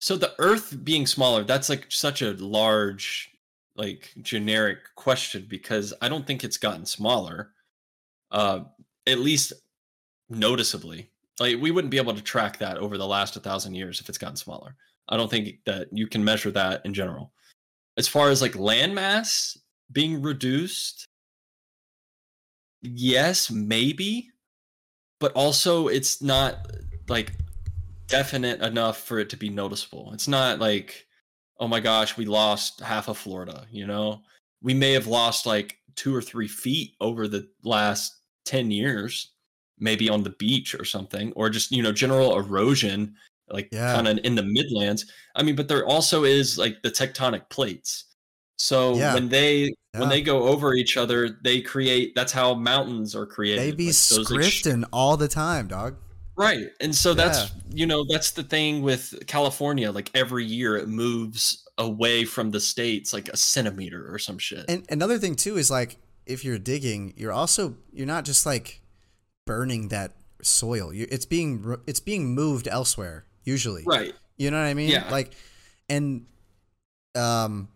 [0.00, 3.30] So the earth being smaller, that's like such a large
[3.76, 7.54] like generic question because I don't think it's gotten smaller.
[8.30, 8.64] Uh
[9.06, 9.54] at least
[10.28, 11.11] noticeably.
[11.40, 14.18] Like we wouldn't be able to track that over the last 1000 years if it's
[14.18, 14.76] gotten smaller.
[15.08, 17.32] I don't think that you can measure that in general.
[17.96, 19.56] As far as like landmass
[19.90, 21.06] being reduced,
[22.80, 24.30] yes, maybe,
[25.20, 26.66] but also it's not
[27.08, 27.32] like
[28.06, 30.10] definite enough for it to be noticeable.
[30.12, 31.06] It's not like,
[31.58, 34.22] oh my gosh, we lost half of Florida, you know?
[34.62, 38.14] We may have lost like two or three feet over the last
[38.46, 39.31] 10 years,
[39.82, 43.14] maybe on the beach or something, or just, you know, general erosion,
[43.50, 43.92] like Yeah.
[43.94, 45.04] kind of in the Midlands.
[45.36, 48.04] I mean, but there also is like the tectonic plates.
[48.58, 49.14] So Yeah.
[49.14, 49.64] when they
[49.94, 50.00] Yeah.
[50.00, 52.14] when they go over each other, they create.
[52.14, 53.60] That's how mountains are created.
[53.62, 55.96] They be like ex- scripting all the time, dog.
[56.36, 59.90] right, and so that's you know that's the thing with California.
[59.90, 64.64] Like every year, it moves away from the states like a centimeter or some shit.
[64.68, 68.80] And another thing too is like if you're digging, you're also you're not just like
[69.46, 70.90] burning that soil.
[70.92, 73.84] It's being it's being moved elsewhere usually.
[73.86, 74.12] right.
[74.38, 74.88] You know what I mean?
[74.90, 75.08] Yeah.
[75.10, 75.32] Like,
[75.88, 76.26] and
[77.14, 77.68] um,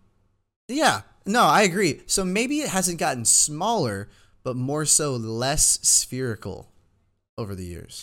[0.69, 1.03] yeah.
[1.27, 2.01] No, I agree.
[2.07, 4.09] So maybe it hasn't gotten smaller,
[4.43, 6.71] but more so less spherical
[7.37, 8.03] over the years.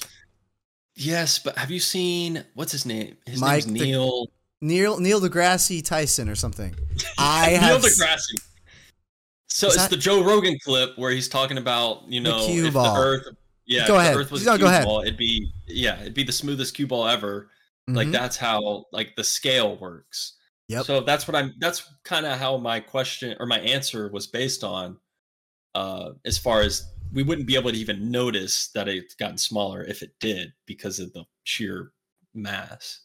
[0.95, 3.17] Yes, but have you seen what's his name?
[3.25, 4.27] His Mike name's the- Neil.
[4.61, 6.73] Neil Neil deGrasse Tyson or something.
[7.17, 8.41] I Neil have s- deGrasse.
[9.49, 12.73] So it's that- the Joe Rogan clip where he's talking about you know cue if
[12.73, 12.93] ball.
[12.95, 13.27] the Earth.
[13.65, 14.15] Yeah, Go if ahead.
[14.15, 14.85] The Earth was No, a go ahead.
[14.85, 17.49] ball, it'd be yeah, it'd be the smoothest cue ball ever.
[17.87, 18.11] Like Mhm.
[18.13, 20.33] that's how like the scale works.
[20.69, 20.85] Yep.
[20.85, 21.53] So that's what I'm.
[21.59, 24.97] That's kind of how my question or my answer was based on.
[25.75, 29.83] Uh, as far as we wouldn't be able to even notice that it's gotten smaller
[29.83, 31.91] if it did because of the sheer
[32.35, 33.01] mass.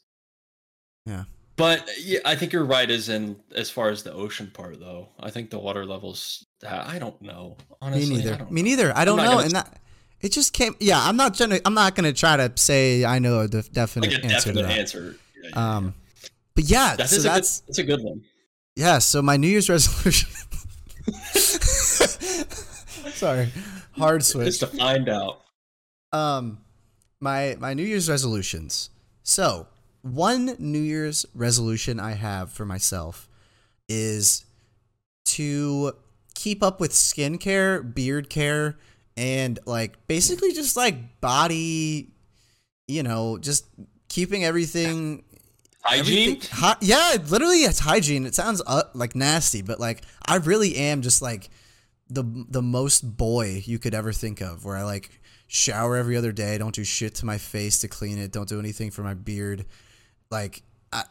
[1.06, 1.24] Yeah.
[1.56, 2.88] But yeah, I think you're right.
[2.90, 6.46] As in, as far as the ocean part, though, I think the water levels.
[6.66, 7.56] I don't know.
[7.80, 8.46] Honestly, Me neither.
[8.50, 8.96] Me neither.
[8.96, 9.24] I don't know.
[9.24, 9.80] gonna And that
[10.20, 10.74] it just came.
[10.81, 11.61] Yeah, I'm not gonna.
[11.64, 14.62] I'm not gonna try to say I know a def- definite like a answer definite
[14.62, 14.78] to that.
[14.78, 15.16] answer.
[15.42, 15.94] Yeah, yeah, Um,
[16.54, 17.35] but yeah, that so is a good.
[17.37, 18.22] that's That's a good one.
[18.76, 18.98] yeah.
[18.98, 20.28] So my New Year's resolution.
[23.12, 23.48] Sorry,
[23.92, 24.59] hard Just switch.
[24.61, 25.40] to find out.
[26.12, 26.59] Um,
[27.20, 28.90] my my New Year's resolutions.
[29.22, 29.66] So
[30.02, 33.28] one New Year's resolution I have for myself
[33.88, 34.44] is
[35.26, 35.92] to
[36.35, 38.76] keep up with skincare, beard care,
[39.18, 42.12] and like basically just like body,
[42.87, 43.66] you know, just
[44.09, 45.24] keeping everything
[45.83, 46.31] Hygiene.
[46.33, 48.26] Everything- hy- yeah, literally, it's hygiene.
[48.26, 51.50] It sounds uh, like nasty, but like I really am just like
[52.11, 54.64] the the most boy you could ever think of.
[54.64, 55.11] Where I like
[55.46, 58.59] shower every other day, don't do shit to my face to clean it, don't do
[58.59, 59.66] anything for my beard.
[60.31, 61.04] Like, I,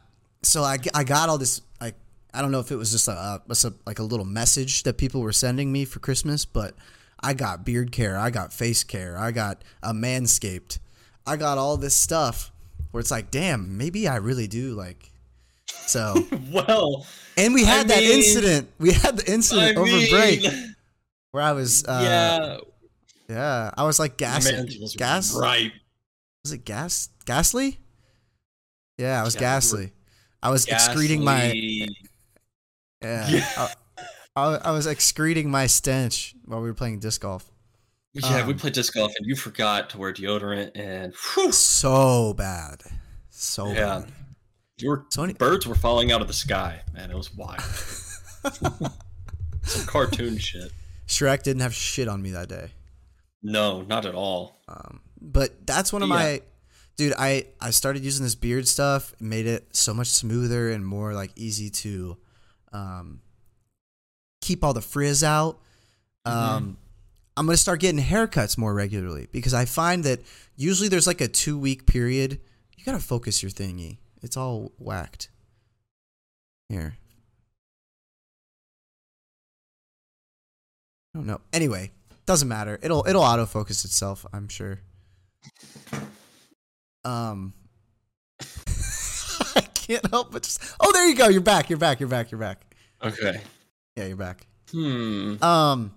[0.43, 1.95] so I, I got all this like
[2.33, 5.21] I don't know if it was just a, a like a little message that people
[5.21, 6.75] were sending me for Christmas, but
[7.21, 10.79] I got beard care, I got face care, I got a manscaped,
[11.25, 12.51] I got all this stuff
[12.91, 15.11] where it's like, damn, maybe I really do like.
[15.65, 16.15] So,
[16.51, 18.69] Well, and we had I that mean- incident.
[18.79, 20.45] We had the I incident over mean, break
[21.31, 22.57] where I was, uh, yeah,
[23.35, 24.49] yeah, I was like gas,
[24.95, 25.71] gas, right?
[26.43, 27.79] was it gas, ghastly?
[28.97, 29.91] Yeah, I was Yeah, ghastly.
[30.41, 31.87] I was excreting my, yeah,
[33.01, 33.45] Yeah.
[33.57, 33.73] I,
[34.37, 37.51] I, I was excreting my stench while we were playing disc golf.
[38.13, 42.33] Yeah, we Um, played disc golf, and you forgot to wear deodorant, and whew, So
[42.33, 42.83] bad,
[43.29, 44.11] so yeah, bad.
[44.77, 46.81] you were So birds were falling out of the sky.
[46.93, 47.61] Man, it was wild.
[49.63, 50.71] Some cartoon shit.
[51.07, 52.71] Shrek didn't have shit on me that day.
[53.43, 54.61] No, not at all.
[54.67, 56.15] Um, but that's one of Yeah.
[56.15, 56.41] my
[56.95, 57.13] dude.
[57.17, 61.13] I I started using this beard stuff, it made it so much smoother and more
[61.13, 62.17] like easy to
[62.73, 63.21] um,
[64.47, 65.59] keep all the frizz out.
[66.25, 66.77] Um,
[67.35, 70.21] I'm gonna start getting haircuts more regularly because I find that
[70.55, 72.39] usually there's like a two week period.
[72.77, 73.97] You gotta focus your thingy.
[74.23, 75.29] It's all whacked.
[76.69, 76.97] Here.
[81.13, 81.41] I don't know.
[81.53, 81.91] Anyway,
[82.25, 82.79] doesn't matter.
[82.81, 84.79] It'll it'll autofocus itself, I'm sure.
[87.05, 87.53] Um
[89.55, 91.27] I can't help but just Oh, there you go.
[91.27, 91.69] You're back.
[91.69, 91.99] You're back.
[91.99, 92.31] You're back.
[92.31, 92.75] You're back.
[93.03, 93.41] Okay.
[93.97, 94.45] Yeah, you're back.
[94.71, 95.41] Hmm.
[95.43, 95.91] Um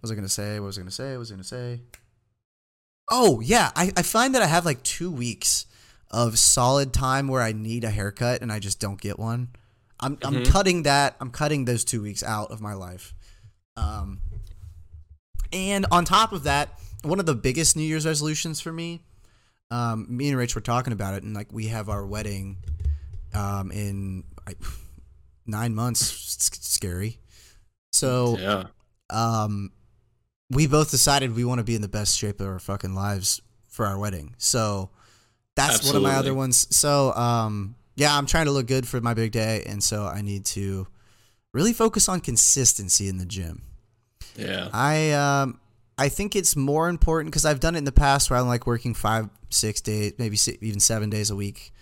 [0.00, 0.58] what was I gonna say?
[0.58, 1.12] What was I gonna say?
[1.12, 1.80] What was I gonna say?
[3.10, 5.66] Oh yeah, I, I find that I have like two weeks
[6.10, 9.48] of solid time where I need a haircut and I just don't get one.
[10.00, 10.50] I'm I'm Mhm.
[10.50, 11.16] cutting that.
[11.20, 13.14] I'm cutting those two weeks out of my life.
[13.76, 14.20] Um,
[15.52, 19.02] and on top of that, one of the biggest New Year's resolutions for me,
[19.70, 22.56] um, me and Rach were talking about it, and like we have our wedding,
[23.34, 24.58] um, in like,
[25.50, 26.34] nine months.
[26.34, 27.18] It's scary.
[27.92, 28.64] So Yeah.
[29.10, 29.72] um,
[30.50, 33.40] we both decided we want to be in the best shape of our fucking lives
[33.68, 34.34] for our wedding.
[34.38, 34.90] So
[35.56, 36.66] that's one of my other ones.
[36.74, 40.22] So um, yeah, I'm trying to look good for my big day, and so I
[40.22, 40.86] need to
[41.52, 43.62] really focus on consistency in the gym.
[44.36, 44.68] Yeah.
[44.72, 45.60] I um,
[45.98, 48.66] I think it's more important because I've done it in the past where I'm like
[48.66, 51.72] working five, six days, maybe si even seven days a week.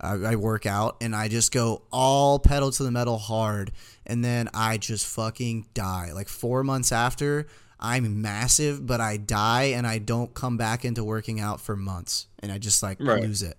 [0.00, 3.72] I, I work out and I just go all pedal to the metal hard,
[4.06, 6.10] and then I just fucking die.
[6.14, 7.46] Like four months after,
[7.80, 12.26] I'm massive, but I die and I don't come back into working out for months,
[12.40, 13.22] and I just like Right.
[13.22, 13.56] lose it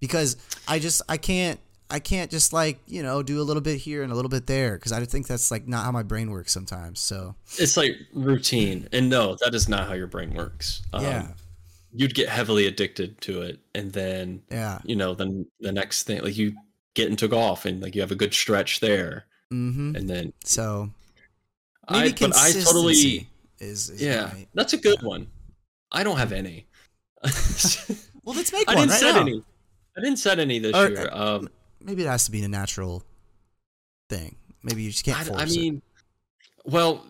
[0.00, 1.58] because I just I can't
[1.92, 4.46] I can't just like you know do a little bit here and a little bit
[4.46, 7.00] there because I think that's like not how my brain works sometimes.
[7.00, 10.82] So It's like routine, and no, that is not how your brain works.
[10.92, 11.26] Um, yeah,
[11.92, 16.22] you'd get heavily addicted to it, and then yeah, you know, then the next thing,
[16.22, 16.54] like you
[16.94, 19.94] get into golf, and like you have a good stretch there, mm-hmm.
[19.96, 20.90] and then So
[21.88, 25.26] I, but I totally, is, is yeah, my- that's a good one.
[25.92, 26.66] I don't have any.
[28.22, 29.20] Well, let's make I one didn't right set now.
[29.22, 29.42] any.
[29.96, 31.08] I didn't set any this Or, year.
[31.10, 31.48] Um,
[31.82, 33.02] Maybe it has to be a natural
[34.08, 34.36] thing.
[34.62, 35.82] Maybe you just can't I, force I mean,
[36.64, 37.04] well,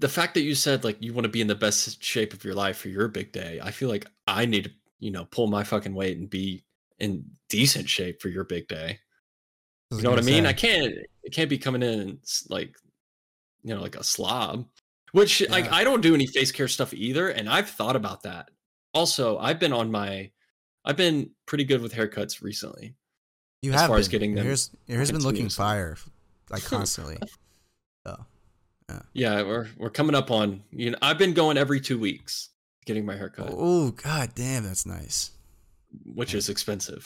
[0.00, 2.42] the fact that you said like you want to be in the best shape of
[2.42, 5.46] your life for your big day, I feel like I need to, you know, pull
[5.46, 6.64] my fucking weight and be
[6.98, 8.98] in decent shape for your big day.
[9.90, 10.46] You know what I mean?
[10.46, 10.94] I can't,
[11.26, 12.76] I can't be coming in like,
[13.62, 14.66] you know, like a slob.
[15.12, 18.50] Which like I don't do any face care stuff either, and I've thought about that.
[18.94, 20.30] Also, I've been on my,
[20.84, 22.94] I've been pretty good with haircuts recently.
[23.60, 24.12] You as have far as been.
[24.12, 25.96] getting your them hair's, your hair's been looking fire,
[26.48, 27.18] like constantly.
[28.06, 28.24] so
[29.12, 32.50] Yeah, we're we're coming up on you know I've been going every two weeks
[32.86, 35.30] getting my haircut, oh god damn, that's nice.
[36.04, 37.04] which is expensive.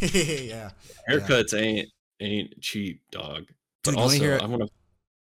[0.14, 0.70] yeah.
[1.10, 1.88] Haircuts ain't
[2.20, 3.46] ain't cheap, dog.
[3.84, 4.68] But Dude, wanna also, hear- I want to.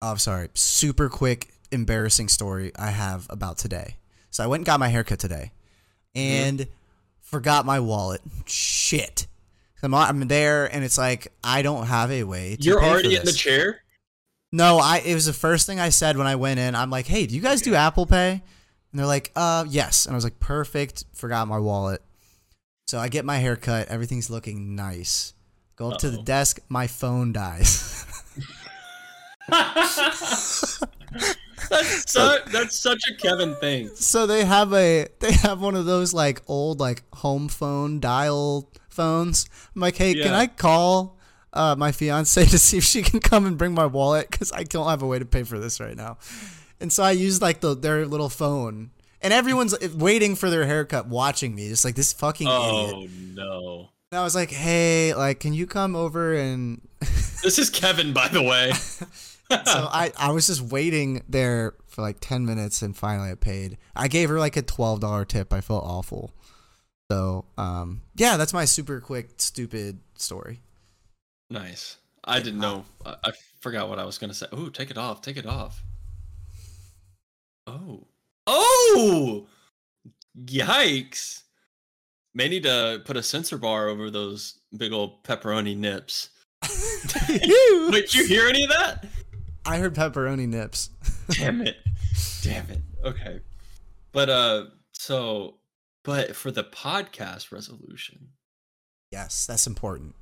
[0.02, 0.48] Oh, I'm sorry.
[0.54, 3.96] Super quick, embarrassing story I have about today.
[4.30, 5.52] So I went and got my haircut today,
[6.16, 6.20] Mm-hmm.
[6.58, 6.66] and
[7.20, 8.20] forgot my wallet.
[8.46, 9.26] Shit.
[9.84, 12.56] I'm, I'm there, and it's like I don't have a way.
[12.56, 13.82] To You're pay for already in the chair.
[14.52, 14.98] No, I.
[14.98, 16.74] It was the first thing I said when I went in.
[16.74, 20.14] I'm like, "Hey, do you guys do Apple Pay?" And they're like, "Uh, yes." And
[20.14, 22.02] I was like, "Perfect." Forgot my wallet.
[22.86, 23.88] So I get my hair cut.
[23.88, 25.32] Everything's looking nice.
[25.76, 26.60] Go up to the desk.
[26.68, 28.04] My phone dies.
[29.48, 30.80] that's
[32.12, 33.88] so, that's such a Kevin thing.
[33.94, 38.70] so they have a they have one of those like old like home phone dial
[38.90, 39.46] phones.
[39.74, 41.18] I'm like, "Hey, can I call
[41.52, 44.62] uh, my fiance to see if she can come and bring my wallet because I
[44.64, 46.18] don't have a way to pay for this right now."
[46.80, 50.66] And so I used like the their little phone, and everyone's uh, waiting for their
[50.66, 52.94] haircut, watching me, just like this fucking idiot.
[52.94, 57.70] Oh no, And I was like, "Hey, like, can you come over and?" this is
[57.70, 58.72] Kevin, by the way.
[58.72, 63.78] so I I was just waiting there for like ten minutes, and finally I paid.
[63.94, 65.52] I gave her like a twelve dollar tip.
[65.52, 66.32] I felt awful.
[67.10, 70.62] So um yeah, that's my super quick stupid story.
[71.52, 71.98] Nice.
[72.24, 72.86] I didn't know.
[73.04, 74.46] I, I forgot what I was gonna say.
[74.52, 75.20] Oh, take it off.
[75.20, 75.82] Take it off.
[77.66, 78.06] Oh.
[78.46, 79.46] Oh.
[80.46, 81.42] Yikes.
[82.34, 86.30] May need to put a censor bar over those big old pepperoni nips.
[87.28, 89.04] Wait, you hear any of that?
[89.66, 90.88] I heard pepperoni nips.
[91.28, 91.76] Damn it.
[92.42, 92.80] Damn it.
[93.04, 93.40] Okay.
[94.12, 95.56] But uh so
[96.02, 98.28] but for the podcast resolution,
[99.10, 100.14] yes, that's important.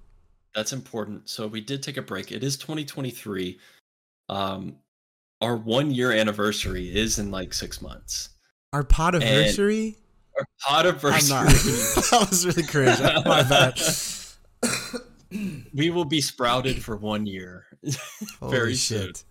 [0.54, 1.28] That's important.
[1.28, 2.32] So we did take a break.
[2.32, 3.58] It is 2023.
[4.28, 4.76] Um
[5.40, 8.30] our 1 year anniversary is in like 6 months.
[8.72, 9.96] Our pot anniversary.
[10.38, 11.40] Our pot anniversary.
[12.10, 13.02] that was really crazy.
[13.24, 13.80] My bad.
[15.74, 17.66] we will be sprouted for 1 year.
[18.40, 19.16] Holy Very shit.
[19.16, 19.26] soon.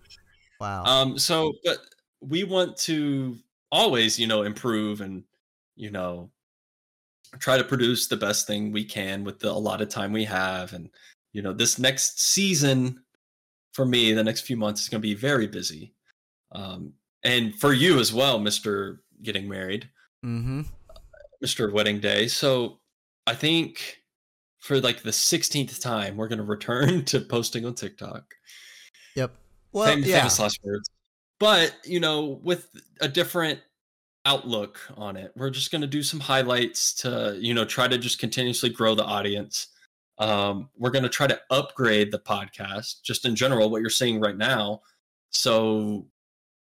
[0.60, 0.84] Wow.
[0.84, 1.78] Um, so, but
[2.20, 3.38] we want to
[3.72, 5.24] always, you know, improve and,
[5.76, 6.30] you know,
[7.38, 10.72] try to produce the best thing we can with the allotted time we have.
[10.72, 10.90] And,
[11.32, 13.02] you know, this next season
[13.72, 15.94] for me, the next few months is going to be very busy.
[16.52, 18.98] Um, and for you as well, Mr.
[19.22, 19.88] Getting Married,
[20.24, 20.62] mm-hmm.
[21.44, 21.72] Mr.
[21.72, 22.26] Wedding Day.
[22.26, 22.80] So
[23.26, 23.98] I think
[24.58, 28.24] for like the 16th time, we're going to return to posting on TikTok.
[29.16, 29.34] Yep.
[29.72, 30.18] Well, Fam- yeah.
[30.18, 30.90] famous last words.
[31.38, 32.68] But you know, with
[33.00, 33.60] a different
[34.24, 37.98] outlook on it, we're just going to do some highlights to you know try to
[37.98, 39.68] just continuously grow the audience.
[40.18, 44.20] Um, we're going to try to upgrade the podcast, just in general, what you're seeing
[44.20, 44.82] right now.
[45.30, 46.06] So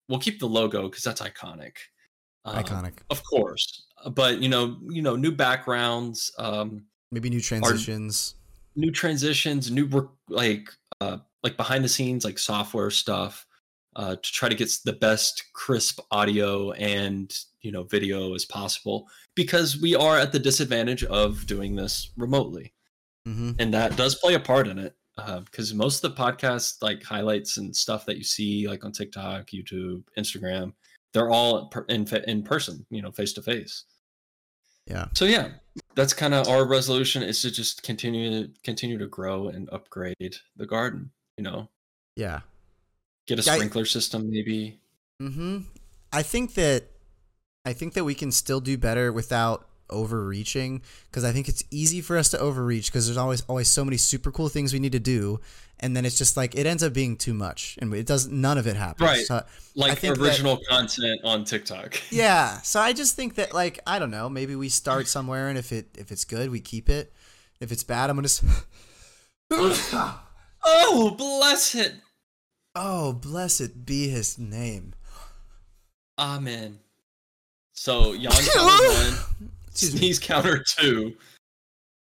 [0.09, 1.73] we'll keep the logo because that's iconic.
[2.45, 2.93] Um, Iconic.
[3.09, 3.85] of course.
[4.11, 6.31] But you know, you know, new backgrounds.
[6.37, 8.35] Um, Maybe new transitions.
[8.75, 13.45] new transitions, new work, like uh, like behind the scenes, like software stuff,
[13.95, 19.07] uh, to try to get the best crisp audio and you know video as possible.
[19.35, 22.73] Because we are at the disadvantage of doing this remotely,
[23.27, 23.51] Mm-hmm.
[23.59, 24.95] and that does play a part in it.
[25.45, 29.47] Because most of the podcast like highlights and stuff that you see like on TikTok,
[29.47, 30.73] YouTube, Instagram,
[31.13, 33.85] they're all in in person, you know, face to face.
[34.87, 35.05] Yeah.
[35.13, 35.51] So yeah,
[35.95, 40.35] that's kind of our resolution is to just continue to continue to grow and upgrade
[40.57, 41.11] the garden.
[41.37, 41.69] You know,
[42.15, 42.41] Yeah.
[43.27, 44.79] Get a Yeah, I- sprinkler system maybe.
[45.21, 45.59] Mm-hmm.
[46.11, 46.85] I think that
[47.65, 52.01] I think that we can still do better without overreaching because I think it's easy
[52.01, 54.91] for us to overreach because there's always always so many super cool things we need
[54.93, 55.39] to do,
[55.79, 58.57] and then it's just like it ends up being too much, and it does none
[58.57, 59.07] of it happens.
[59.07, 59.25] Right.
[59.25, 59.43] So,
[59.75, 62.01] Like think that- original content on TikTok.
[62.11, 62.59] yeah.
[62.61, 65.71] So I just think that like I don't know, maybe we start somewhere, and if
[65.71, 67.13] it if it's good, we keep it.
[67.59, 68.25] If it's bad, I'm gonna.
[68.25, 68.43] s-
[70.65, 71.93] Oh, bless it.
[72.75, 74.93] Oh, blessed be his name.
[76.19, 76.79] Amen.
[77.73, 79.19] So yawn counter one,
[79.67, 79.99] Excuse me.
[79.99, 81.15] sneeze counter two.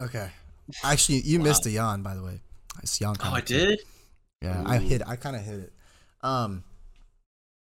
[0.02, 0.30] Okay.
[0.82, 2.40] Actually, you missed a yawn, by the way.
[2.82, 3.16] It's yawn.
[3.20, 3.54] Oh, I too.
[3.66, 3.80] did.
[4.42, 5.02] Yeah, I hit.
[5.06, 5.72] I kind of hit it.
[6.22, 6.64] Um,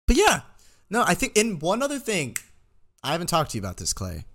[0.08, 0.42] but yeah,
[0.90, 1.38] no, I think.
[1.38, 2.36] in one other thing,
[3.04, 4.26] I haven't talked to you about this, Clay.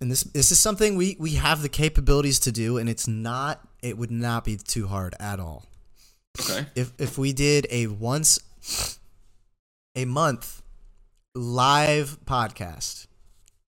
[0.00, 3.60] And this this is something we we have the capabilities to do, and it's not.
[3.82, 5.66] It would not be too hard at all.
[6.40, 6.66] Okay.
[6.74, 8.38] If if we did a once
[9.96, 10.62] a month
[11.34, 13.06] live podcast,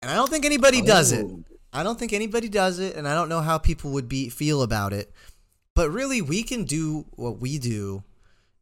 [0.03, 1.25] and I don't think anybody does it.
[1.25, 1.45] Oh.
[1.73, 4.63] I don't think anybody does it, and I don't know how people would be feel
[4.63, 5.13] about it.
[5.75, 8.03] But really, we can do what we do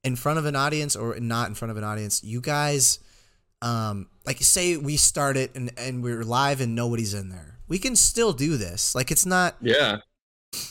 [0.05, 2.23] in front of an audience or not in front of an audience.
[2.23, 2.99] You guys,
[3.63, 7.59] um, like say we start it and and we're live and nobody's in there.
[7.69, 8.95] We can still do this.
[8.95, 9.99] Like it's not Yeah.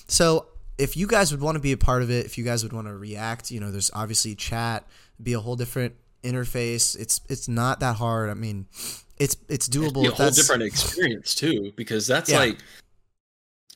[0.07, 0.47] so
[0.77, 2.73] if you guys would want to be a part of it, if you guys would
[2.73, 4.85] want to react, you know, there's obviously chat,
[5.21, 6.99] be a whole different interface.
[6.99, 8.29] It's it's not that hard.
[8.29, 8.65] I mean,
[9.17, 10.03] it's it's doable.
[10.03, 12.39] be a whole different experience too, because that's Yeah.
[12.39, 12.57] like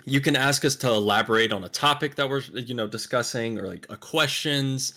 [0.06, 3.68] you can ask us to elaborate on a topic that we're you know discussing or
[3.68, 4.94] like a questions.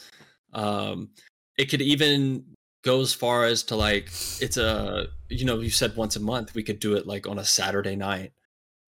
[0.53, 1.11] Um,
[1.59, 2.45] it could even
[2.83, 4.07] go as far as to like
[4.41, 7.39] it's a you know you said once a month we could do it like on
[7.39, 8.33] a Saturday night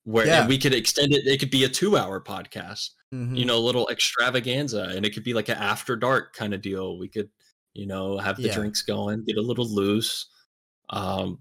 [0.05, 0.47] where Yeah.
[0.47, 1.27] we could extend it.
[1.27, 2.91] It could be a two hour podcast.
[3.13, 3.39] Mhm.
[3.39, 6.61] you know, a little extravaganza, and it could be like an after dark kind of
[6.61, 6.99] deal.
[6.99, 7.29] We could,
[7.73, 8.55] you know, have the Yeah.
[8.55, 10.27] drinks going, get a little loose.
[10.91, 11.39] Um,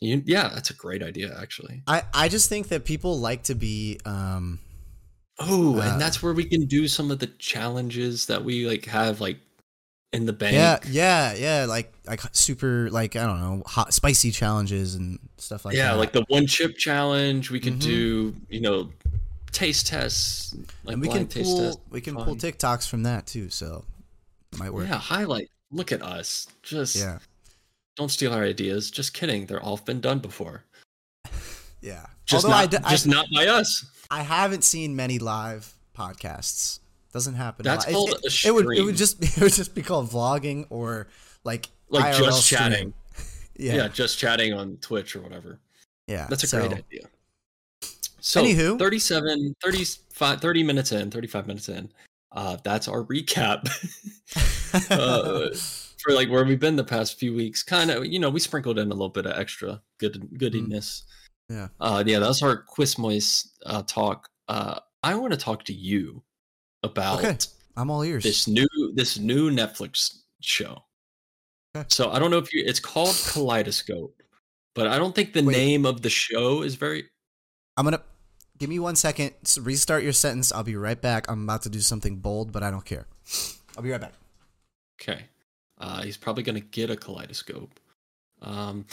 [0.00, 1.82] you, yeah, that's a great idea, actually.
[1.86, 4.60] I I just think that people like to be um
[5.40, 8.86] Oh, Uh, and that's where we can do some of the challenges that we like
[8.86, 9.38] have like
[10.12, 10.54] in the bank.
[10.54, 15.64] yeah yeah yeah like like super like I don't know hot spicy challenges and stuff
[15.64, 15.98] like yeah, that.
[15.98, 17.50] like the one chip challenge.
[17.50, 17.80] We could Mhm.
[17.80, 18.90] do, you know,
[19.52, 20.54] taste tests.
[20.84, 21.80] Like and we can taste pull tests.
[21.90, 22.24] we can Fun.
[22.24, 23.50] pull TikToks from that too.
[23.50, 23.84] So
[24.58, 24.88] might work.
[24.88, 25.50] Yeah, highlight.
[25.70, 26.46] Look at us.
[26.62, 27.18] Just yeah
[27.96, 28.90] don't steal our ideas.
[28.92, 29.44] Just kidding.
[29.46, 30.62] They're all been done before.
[31.82, 32.06] yeah.
[32.26, 33.84] Just Although not, d- I- just not by us.
[34.10, 36.78] I haven't seen many live podcasts.
[37.12, 37.66] Doesn't happen.
[37.66, 37.90] a That's lot.
[37.90, 38.86] It- called it, a it would it stream.
[38.86, 41.08] would just it would just be called vlogging or
[41.44, 42.58] like Like IRL just stream.
[42.58, 42.94] chatting.
[43.56, 43.74] Yeah, Yeah.
[43.82, 43.88] yeah.
[43.88, 45.58] just chatting on Twitch or whatever.
[46.06, 47.02] Yeah, that's a so- great idea.
[48.20, 48.78] So, Anywho.
[48.78, 51.90] 37, 35, 30 minutes in, 35 minutes in.
[52.32, 53.64] Uh, that's our recap
[54.90, 55.48] uh,
[56.02, 57.62] for like where we've been the past few weeks.
[57.62, 61.04] Kind of, you know, we sprinkled in a little bit of extra good goodiness.
[61.50, 61.54] Mm.
[61.56, 61.68] Yeah.
[61.80, 64.28] Uh, yeah, that's our Quizmois uh, talk.
[64.48, 66.22] Uh, I want to talk to you
[66.82, 67.36] about Okay.
[67.76, 68.22] I'm all ears.
[68.24, 70.82] this new this new Netflix show.
[71.76, 71.86] Okay.
[71.90, 74.22] So I don't know if you it's called Kaleidoscope,
[74.74, 75.56] but I don't think the Wait.
[75.56, 77.04] name of the show is very
[77.76, 78.02] I'm gonna
[78.58, 79.34] give me one second.
[79.44, 80.50] s- Restart your sentence.
[80.50, 81.30] I'll be right back.
[81.30, 83.06] I'm about to do something bold, but I don't care.
[83.76, 84.14] I'll be right back.
[85.00, 85.24] okay.
[85.80, 87.78] Uh, he's probably gonna get a kaleidoscope.
[88.42, 88.86] Um,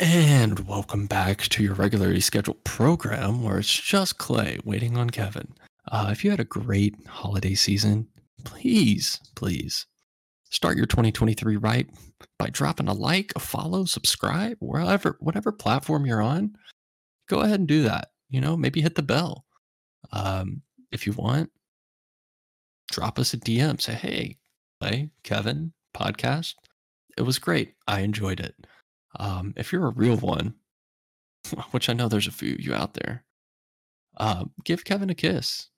[0.00, 5.54] and welcome back to your regularly scheduled program where it's just Clay waiting on Kevin.
[5.90, 8.08] Uh, if you had a great holiday season,
[8.44, 9.86] please, please
[10.50, 11.88] start your 2023 right
[12.38, 16.56] by dropping a like, a follow, subscribe, wherever, whatever platform you're on.
[17.28, 18.08] Go ahead and do that.
[18.30, 19.44] You know, maybe hit the bell.
[20.12, 20.62] Um,
[20.92, 21.50] if you want,
[22.90, 23.80] drop us a DM.
[23.80, 24.38] Say, hey,
[24.80, 26.54] Clay, Kevin, podcast.
[27.16, 27.74] It was great.
[27.86, 28.54] I enjoyed it.
[29.18, 30.54] Um, if you're a real one,
[31.70, 33.24] which I know there's a few of you out there,
[34.16, 35.68] uh, give Kevin a kiss.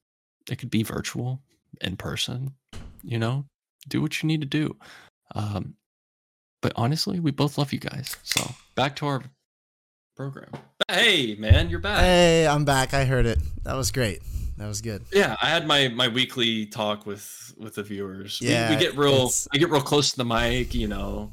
[0.50, 1.40] It could be virtual,
[1.80, 2.54] in person,
[3.02, 3.44] you know,
[3.88, 4.76] do what you need to do.
[5.34, 5.74] Um,
[6.62, 8.16] but honestly, we both love you guys.
[8.22, 9.22] So back to our
[10.16, 10.50] program.
[10.90, 12.00] Hey, man, you're back.
[12.00, 12.94] Hey, I'm back.
[12.94, 13.38] I heard it.
[13.64, 14.20] That was great.
[14.56, 15.04] That was good.
[15.12, 18.40] Yeah, I had my my weekly talk with with the viewers.
[18.40, 19.12] We- Yeah, we, get real.
[19.14, 20.74] it's- I get real close to the mic.
[20.74, 21.32] You know,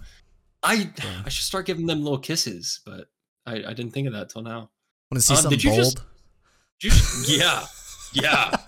[0.62, 1.24] I Yeah.
[1.26, 3.08] I should start giving them little kisses, but
[3.48, 4.70] I I didn't think of that till now.
[5.10, 5.80] Want to see Uh, something did you bold?
[6.82, 7.66] just- Did you- yeah,
[8.14, 8.52] yeah.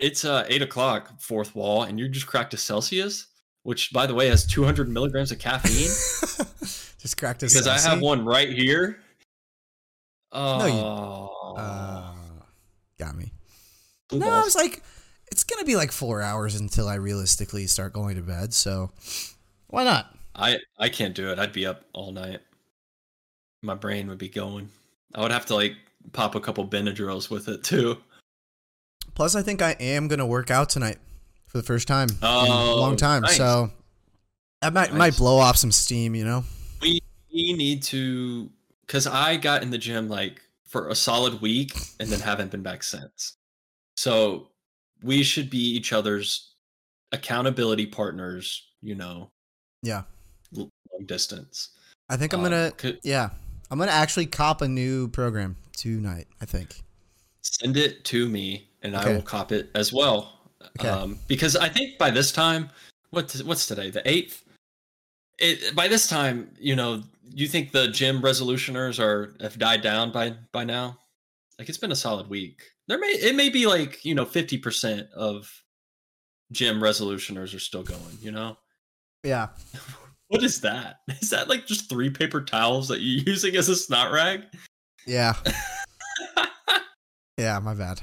[0.00, 3.26] It's uh eight o'clock, fourth wall, and you just cracked a Celsius,
[3.62, 5.88] which by the way has two hundred milligrams of caffeine.
[7.00, 8.98] just cracked a because I have one right here.
[10.32, 12.12] Oh, you- Uh,
[12.98, 13.32] got me.
[14.08, 14.82] blue No, I was like,
[15.30, 18.52] it's gonna be like four hours until I realistically start going to bed.
[18.52, 18.90] So
[19.68, 20.14] why not?
[20.34, 21.38] I I can't do it.
[21.38, 22.40] I'd be up all night.
[23.62, 24.68] my brain would be going.
[25.14, 25.76] I would have to like
[26.12, 27.98] pop a couple Benadryls with it too.
[29.14, 30.98] Plus, I think I am gonna work out tonight
[31.46, 33.22] for the first time in a Oh, long time.
[33.22, 33.36] nice.
[33.36, 33.70] So
[34.62, 36.14] I might might blow off some steam.
[36.14, 36.44] You know.
[36.80, 37.00] We
[37.32, 38.50] we need to
[38.86, 42.62] because I got in the gym like for a solid week and then haven't been
[42.62, 43.36] back since.
[43.96, 44.48] So
[45.02, 46.54] we should be each other's
[47.12, 48.66] accountability partners.
[48.82, 49.30] You know,
[49.82, 50.02] Yeah.
[50.52, 50.70] long
[51.06, 51.70] distance.
[52.08, 52.70] I think I'm Um, gonna.
[52.72, 53.30] could- Yeah.
[53.70, 56.26] I'm gonna actually cop a new program tonight.
[56.40, 56.82] I think.
[57.44, 60.40] Send it to me and I will cop it as well.
[60.80, 60.88] Okay.
[60.88, 62.70] Um, because I think by this time,
[63.10, 63.90] what what's today?
[63.90, 64.42] The eighth.
[65.38, 70.12] It by this time, you know, you think the gym resolutioners are have died down
[70.12, 70.98] by by now?
[71.58, 72.62] Like it's been a solid week.
[72.88, 75.50] There may it may be like you know fifty percent of
[76.52, 78.18] gym resolutioners are still going.
[78.20, 78.56] You know,
[79.22, 79.48] Yeah.
[80.28, 81.00] what is that?
[81.20, 84.42] Is that like just three paper towels that you're using as a snot rag?
[85.06, 85.34] Yeah.
[87.36, 87.58] yeah.
[87.58, 88.00] My bad.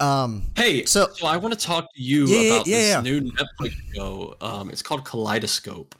[0.00, 0.42] Um.
[0.56, 3.00] Hey, So- so, I want to talk to you Yeah, about yeah, this yeah.
[3.00, 4.36] new Netflix show.
[4.40, 5.94] Um, it's called Kaleidoscope,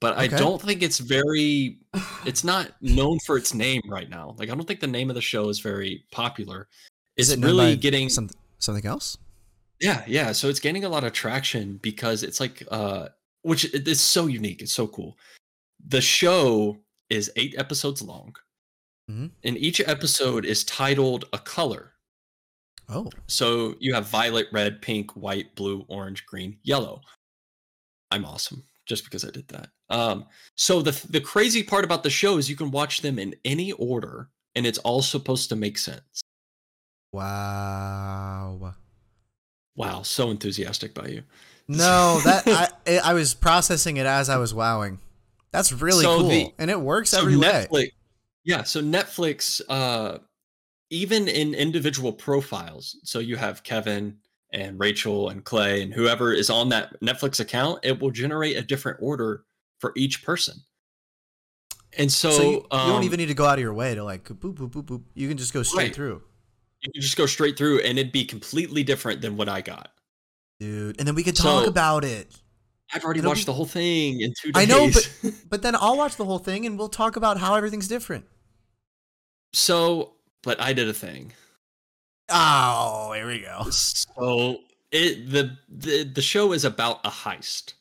[0.00, 1.78] but I don't think it's very.
[2.24, 4.34] It's not known for its name right now.
[4.38, 6.68] Like I don't think the name of the show is very popular.
[7.16, 8.28] Is It's it really getting some,
[8.58, 9.18] something else?
[9.80, 10.32] yeah, yeah.
[10.32, 13.08] So it's gaining a lot of traction because it's like uh,
[13.42, 14.62] which it- it's so unique.
[14.62, 15.16] It's so cool.
[15.86, 16.78] The show
[17.10, 18.34] is eight episodes long,
[19.10, 19.30] Mhm.
[19.44, 21.92] and each episode is titled a color.
[22.88, 23.10] Oh.
[23.26, 27.00] So you have violet, red, pink, white, blue, orange, green, yellow.
[28.10, 29.68] I'm awesome just because I did that.
[29.90, 30.26] Um,
[30.56, 33.72] so the the crazy part about the show is you can watch them in any
[33.72, 36.22] order, and it's all supposed to make sense.
[37.12, 38.74] Wow.
[39.76, 41.22] Wow, so enthusiastic by you.
[41.66, 42.44] No, that
[42.86, 45.00] I I was processing it as I was wowing.
[45.50, 47.66] That's really So cool, the- and it works so every way.
[47.70, 47.88] Netflix,
[48.44, 48.62] yeah.
[48.64, 50.18] So Netflix, uh,
[50.90, 54.18] even in individual profiles, so you have Kevin
[54.52, 58.62] and Rachel and Clay and whoever is on that Netflix account, it will generate a
[58.62, 59.44] different order
[59.80, 60.56] for each person.
[61.96, 63.94] And so, So, you, you don't um, even need to go out of your way
[63.94, 65.02] to like boop boop boop boop.
[65.14, 65.94] You can just go straight Right.
[65.94, 66.22] through,
[66.82, 69.90] you can just go straight through, and it'd be completely different than what I got.
[70.60, 70.98] dude.
[70.98, 72.30] And then we could talk So- about it.
[72.92, 74.62] I've already It'll watched be- the whole thing in two days.
[74.62, 77.54] I know, but but then I'll watch the whole thing and we'll talk about how
[77.56, 78.26] everything's different.
[79.52, 80.12] so,
[80.44, 81.32] but I did a thing.
[82.30, 83.68] Oh, here we go.
[83.70, 87.74] So it the the the show is about a heist,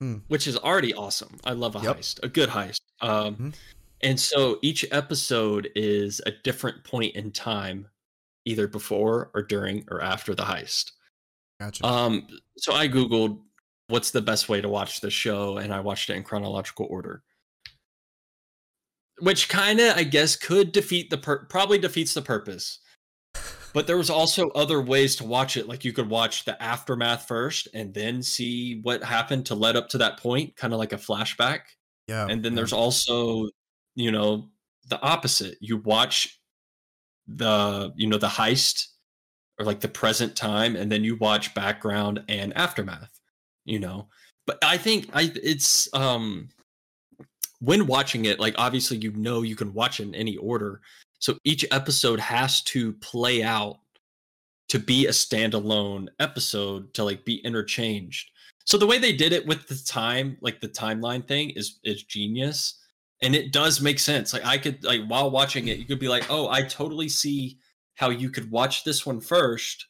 [0.00, 0.18] Hmm.
[0.28, 1.38] which is already awesome.
[1.44, 1.96] I love a Yep.
[1.98, 2.80] heist, a good heist.
[3.00, 3.54] Um, Mhm.
[4.02, 7.88] and so each episode is a different point in time,
[8.44, 10.92] either before or during or after the heist.
[11.60, 11.84] Gotcha.
[11.84, 13.42] Um, so I googled
[13.88, 17.24] what's the best way to watch the show, and I watched it in chronological order.
[19.20, 22.78] Which kind of, I guess, could defeat the pur- probably defeats the purpose.
[23.74, 25.68] But there was also other ways to watch it.
[25.68, 29.88] Like you could watch the aftermath first, and then see what happened to lead up
[29.90, 31.60] to that point, kind of like a flashback.
[32.08, 32.26] yeah.
[32.28, 32.56] And then yeah.
[32.56, 33.48] there's also,
[33.94, 34.48] you know,
[34.88, 35.58] the opposite.
[35.60, 36.40] You watch
[37.26, 38.86] the, you know, the heist
[39.58, 43.20] or like the present time, and then you watch background and aftermath,
[43.64, 44.08] you know.
[44.46, 46.48] But I think I it's um
[47.60, 50.80] when watching it, like obviously you know you can watch in any order.
[51.18, 53.78] So each episode has to play out
[54.68, 58.30] to be a standalone episode to like be interchanged.
[58.64, 62.02] So the way they did it with the time, like the timeline thing, is is
[62.02, 62.78] genius,
[63.22, 64.32] and it does make sense.
[64.32, 67.58] Like I could like while watching it, you could be like, oh, I totally see
[67.94, 69.86] how you could watch this one first,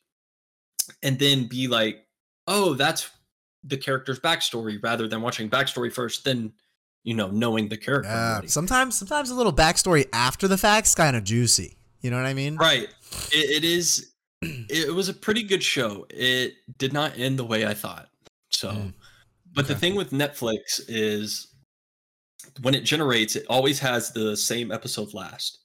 [1.03, 2.07] and then be like,
[2.47, 3.11] oh, that's
[3.65, 6.53] the character's backstory, rather than watching backstory first, then
[7.05, 8.09] you know knowing the character.
[8.11, 8.33] Yeah.
[8.33, 8.49] already.
[8.49, 11.77] Sometimes sometimes a little backstory after the fact's kind of juicy.
[12.01, 12.57] You know what I mean?
[12.57, 12.89] Right.
[13.33, 14.13] It, it is.
[14.71, 16.07] It was a pretty good show.
[16.11, 18.07] It did not end the way I thought.
[18.51, 18.95] So, Mm,
[19.53, 21.49] but the thing with Netflix is
[22.63, 25.59] when it generates, it always has the same episode last.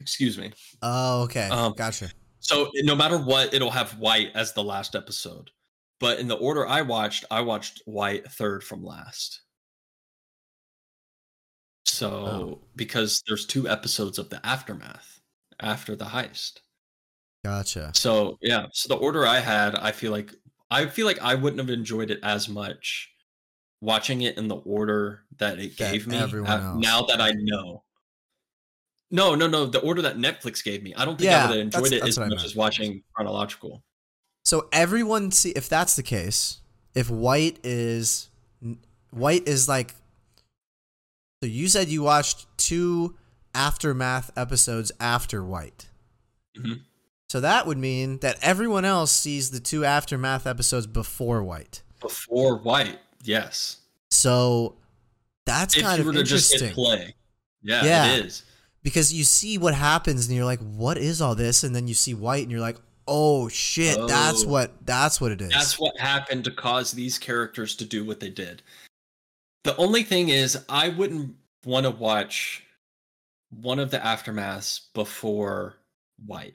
[0.00, 0.52] Excuse me.
[0.82, 1.48] Oh, okay.
[1.48, 2.10] Um, gotcha.
[2.38, 5.50] So no matter what, it'll have White as the last episode.
[5.98, 9.40] But in the order I watched, I watched White third from last.
[11.86, 12.58] So Oh.
[12.76, 15.20] because there's two episodes of the aftermath
[15.60, 16.60] after the heist.
[17.44, 17.92] Gotcha.
[17.94, 20.34] So yeah, so the order I had, I feel like
[20.70, 23.10] I feel like I wouldn't have enjoyed it as much
[23.80, 26.16] watching it in the order that it That gave me.
[26.16, 26.74] everyone uh.
[26.76, 27.84] Now that I know.
[29.10, 29.66] No, no, no.
[29.66, 32.02] The order that Netflix gave me, I don't think Yeah, I would have enjoyed it
[32.02, 33.84] as much as watching chronological.
[34.44, 36.60] So everyone see if that's the case,
[36.94, 38.30] if white is
[39.10, 39.94] white is like
[41.44, 43.16] So you said you watched two
[43.54, 45.90] aftermath episodes after White.
[46.58, 46.80] Mhm.
[47.28, 51.82] So that would mean that everyone else sees the two aftermath episodes before White.
[52.00, 53.76] Before White, yes.
[54.10, 54.76] So
[55.44, 57.14] that's if kind you of were to just interesting hit play,
[57.62, 58.12] yeah, Yeah.
[58.14, 58.42] it is.
[58.82, 61.94] because you see what happens and you're like, "What is all this?" And then you
[61.94, 64.48] see White and you're like, "Oh shit, that's Oh.
[64.48, 68.20] what that's what it is." That's what happened to cause these characters to do what
[68.20, 68.62] they did.
[69.64, 71.34] The only thing is, I wouldn't
[71.64, 72.62] want to watch
[73.50, 75.76] one of the aftermaths before
[76.24, 76.54] White.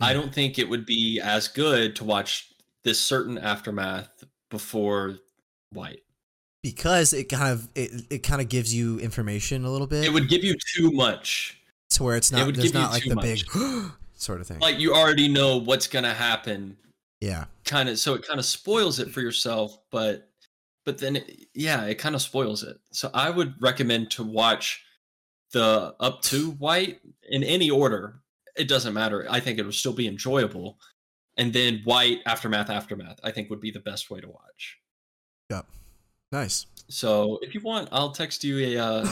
[0.00, 0.20] I hmm.
[0.20, 2.52] don't think it would be as good to watch
[2.84, 5.18] this certain aftermath before
[5.72, 6.02] White.
[6.62, 10.12] because it kind of it, it kind of gives you information a little bit It
[10.12, 11.60] would give you too much.
[11.90, 13.24] to where it's it not would there's not like the much.
[13.24, 13.46] big
[14.14, 14.58] sort of thing.
[14.58, 16.76] Like you already know what's gonna happen
[17.20, 17.44] yeah.
[17.64, 20.29] kind of so it kind of spoils it for yourself but
[20.90, 22.76] but then it, yeah it kind of spoils it.
[22.90, 24.82] So i would recommend to watch
[25.52, 28.20] the up to white in any order.
[28.56, 29.24] It doesn't matter.
[29.30, 30.78] I think it would still be enjoyable.
[31.36, 34.78] And then white aftermath aftermath i think would be the best way to watch.
[35.50, 35.66] Yep.
[36.32, 36.66] Nice.
[36.88, 39.06] so if you want i'll text you a uh,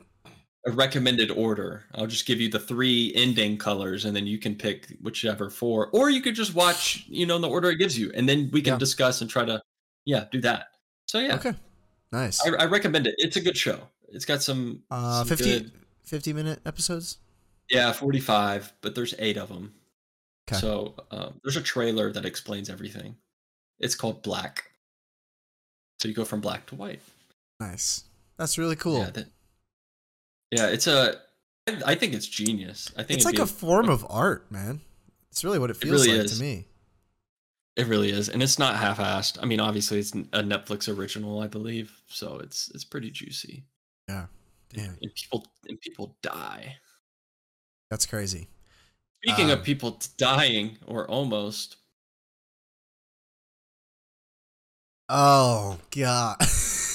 [0.66, 1.84] a recommended order.
[1.94, 5.88] I'll just give you the three ending colors and then you can pick whichever four
[5.92, 8.48] or you could just watch you know in the order it gives you and then
[8.52, 8.78] we can Yeah.
[8.78, 9.60] discuss and try to
[10.04, 10.68] yeah do that
[11.08, 11.54] so yeah Okay.
[12.12, 12.40] Nice.
[12.46, 13.80] I, I recommend it it's a good show
[14.10, 15.72] it's got some, uh some 50, good-
[16.04, 17.18] 50 minute episodes.
[17.70, 19.74] yeah 45 but there's eight of them
[20.50, 20.60] Okay.
[20.60, 23.16] so um, there's a trailer that explains everything
[23.78, 24.64] it's called black
[26.00, 27.00] so you go from black to white
[27.60, 28.04] Nice.
[28.38, 29.00] That's really cool.
[29.00, 29.26] yeah that,
[30.50, 31.16] yeah it's a
[31.68, 34.80] I- i think it's genius i think it's like be a form of art, man.
[35.30, 36.38] It's really what it feels really like is.
[36.38, 36.64] to me.
[37.78, 39.38] It really is, and it's not half-assed.
[39.40, 43.64] I mean, obviously, it's a Netflix original, I believe, so it's it's pretty juicy.
[44.08, 44.26] Yeah.
[44.74, 44.98] Damn.
[45.00, 46.76] And people and people die.
[47.90, 48.48] That's crazy.
[49.24, 51.76] Speaking Um, of people dying or almost,
[55.08, 56.36] Oh god.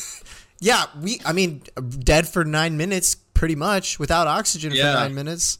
[0.59, 1.63] yeah, we I mean
[1.99, 4.93] dead for 9 minutes pretty much without oxygen Yeah.
[4.93, 5.59] for 9 minutes.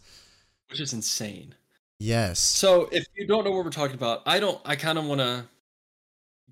[0.70, 1.56] which is insane.
[2.04, 2.40] Yes.
[2.42, 4.60] So, if you don't know what we're talking about, I don't.
[4.66, 5.46] I kind of want to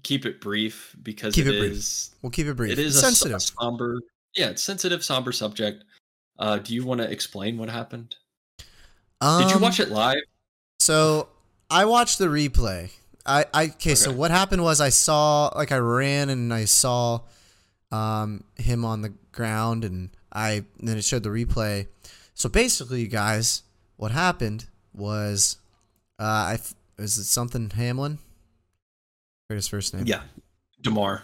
[0.01, 2.71] keep it brief because Keep it it is We'll keep it brief.
[2.71, 3.35] it is sensitive.
[3.35, 3.99] a somber.
[4.33, 5.83] Yeah, it's sensitive, somber subject.
[6.39, 8.15] Uh, do you want to explain what happened?
[8.57, 8.65] Did
[9.49, 10.21] you Um, watch it live?
[10.79, 11.27] So
[11.69, 12.91] I watched the replay.
[13.25, 17.19] I, I okay, so what happened was I saw like I ran and I saw
[17.91, 21.87] um him on the ground and I and then it showed the replay.
[22.33, 23.63] So basically, you guys,
[23.97, 25.57] what happened was
[26.19, 28.19] uh I f- is it something Hamlin?
[29.49, 30.05] His first name.
[30.05, 30.21] Yeah,
[30.81, 31.23] Damar.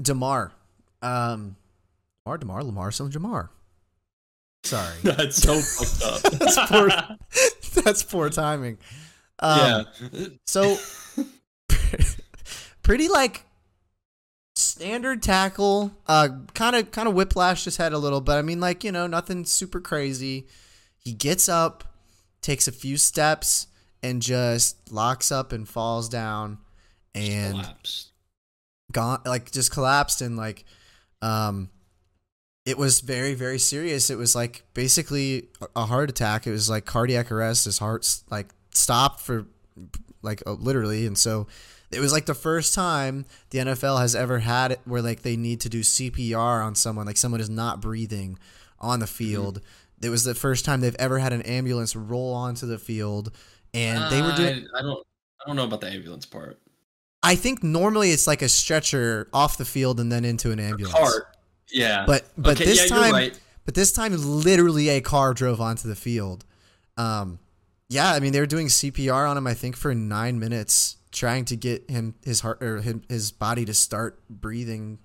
[0.00, 0.52] Damar.
[1.02, 1.56] Um
[2.24, 3.48] Damar Damar Lamar something Jamar.
[4.64, 4.94] Sorry.
[5.02, 6.32] That's so fucked up.
[6.38, 6.90] That's poor
[7.82, 8.78] that's poor timing.
[9.40, 10.26] Um, yeah.
[10.46, 10.78] So,
[12.82, 13.44] pretty like
[14.56, 15.92] standard tackle.
[16.06, 18.92] Uh, kind of kind of whiplashed his head a little, but I mean, like you
[18.92, 20.46] know, nothing super crazy.
[20.96, 21.84] He gets up,
[22.44, 23.66] takes a few steps,
[24.02, 26.58] and just locks up and falls down,
[27.14, 28.12] and Collapsed.
[28.92, 30.64] gone like just collapsed and like
[31.22, 31.70] um
[32.66, 34.10] it was very very serious.
[34.10, 36.46] It was like basically a heart attack.
[36.46, 37.64] It was like cardiac arrest.
[37.64, 39.46] His heart's like stopped for
[40.22, 41.06] like uh, literally.
[41.06, 41.46] And so
[41.90, 45.36] it was like the first time the NFL has ever had it where like they
[45.36, 48.38] need to do CPR on someone like someone is not breathing
[48.80, 49.60] on the field
[50.04, 53.32] it was the first time they've ever had an ambulance roll onto the field
[53.72, 55.06] and they were doing I, I don't.
[55.42, 56.58] I don't know about the ambulance part.
[57.22, 60.94] I think normally it's like a stretcher off the field and then into an ambulance.
[60.96, 61.36] Cart.
[61.70, 62.04] Yeah.
[62.06, 63.40] But but Okay, this yeah, time right.
[63.64, 66.44] but this time literally a car drove onto the field.
[66.96, 67.38] Um
[67.88, 71.44] yeah, I mean they were doing CPR on him I think for 9 minutes trying
[71.46, 74.98] to get him his heart or him, his body to start breathing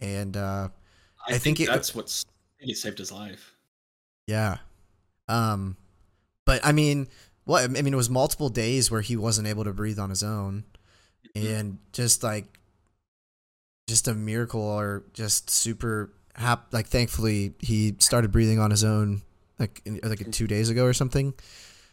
[0.00, 0.68] and uh
[1.26, 2.24] I, I think, think it- that's what's.
[2.60, 3.54] It saved his life.
[4.28, 4.58] Yeah.
[5.28, 5.76] Um
[6.44, 7.08] but I mean
[7.44, 10.22] what I mean it was multiple days where he wasn't able to breathe on his
[10.22, 10.62] own
[11.34, 12.46] and just like
[13.88, 19.22] just a miracle or just super hap- like thankfully he started breathing on his own
[19.58, 21.34] like in, like 2 days ago or something.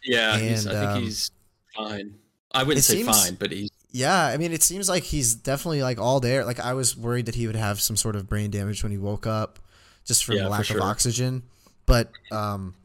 [0.03, 0.35] Yeah.
[0.37, 1.31] And, I think um, he's
[1.75, 2.15] fine.
[2.51, 3.71] I wouldn't say seems- fine, but he's.
[3.91, 6.43] Yeah, I mean, it seems like he's definitely like all there.
[6.43, 8.97] Like I was worried that he would have some sort of brain damage when he
[8.97, 9.57] woke up,
[10.05, 10.77] just from Yeah, for lack sure.
[10.77, 11.43] of oxygen.
[11.85, 12.75] But um,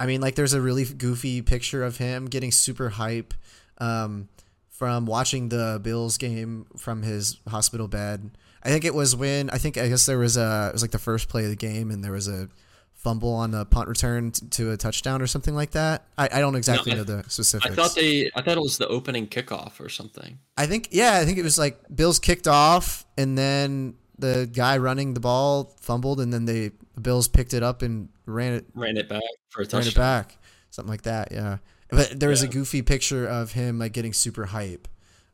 [0.00, 3.34] I mean, like there's a really goofy picture of him getting super hype,
[3.78, 4.28] um,
[4.70, 8.30] from watching the Bills game from his hospital bed.
[8.64, 10.90] I think it was when I think I guess there was a it was like
[10.92, 12.48] the first play of the game and there was a
[12.94, 16.06] fumble on a punt return t- to a touchdown or something like that.
[16.16, 17.70] I, I don't exactly I- know the specifics.
[17.72, 20.38] I thought they I thought it was the opening kickoff or something.
[20.56, 24.78] I think yeah, I think it was like Bills kicked off and then the guy
[24.78, 28.66] running the ball fumbled and then they the Bills picked it up and ran it
[28.74, 30.36] Ran it back for a ran it back.
[30.70, 31.58] Something like that, yeah.
[31.90, 34.88] But there was a goofy picture of him like getting super hype.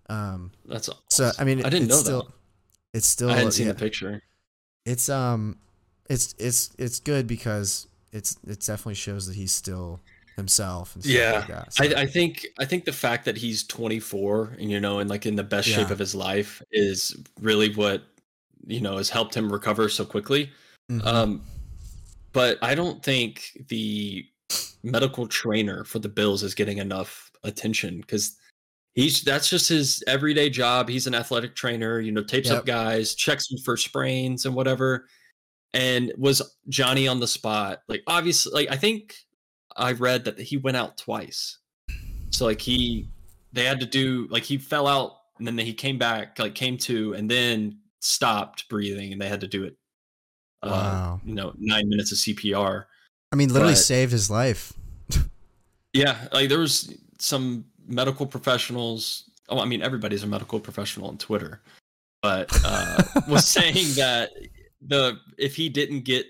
[0.09, 1.31] Um That's so.
[1.39, 2.33] I mean I didn't it's know still, that.
[2.95, 4.23] It's still I hadn't seen yeah, the picture.
[4.87, 5.59] it's um
[6.09, 10.01] it's it's it's good because it's it definitely shows that he's still
[10.37, 11.73] himself and stuff Yeah, like.
[11.73, 15.11] So, I, I think I think the fact that he's 24 and you know and
[15.11, 18.03] like in the best shape of his life is really what
[18.67, 20.51] you know has helped him recover so quickly.
[20.91, 21.05] mhm.
[21.05, 21.43] Um,
[22.39, 24.25] but I don't think the
[24.85, 28.37] medical trainer for the Bills is getting enough attention because
[28.95, 30.89] he's that's just his everyday job.
[30.89, 32.59] He's an athletic trainer, you know, tapes Yep.
[32.59, 35.09] up guys, checks them for sprains and whatever.
[35.75, 37.81] And was Johnny on the spot?
[37.89, 39.17] Like obviously, like I think
[39.77, 41.59] I read that he went out twice.
[42.31, 43.09] So like he,
[43.53, 46.79] they had to do like he fell out and then he came back, like came
[46.79, 49.75] to, and then stopped breathing, and they had to do it.
[50.63, 51.21] Uh, Wow.
[51.25, 52.85] you know, nine minutes of CPR.
[53.33, 54.73] I mean literally but- saved his life.
[55.95, 59.31] Yeah, like there was some medical professionals.
[59.49, 61.63] Oh, I mean, everybody's a medical professional on Twitter,
[62.23, 64.31] but uh, was saying that
[64.87, 66.27] the if he didn't get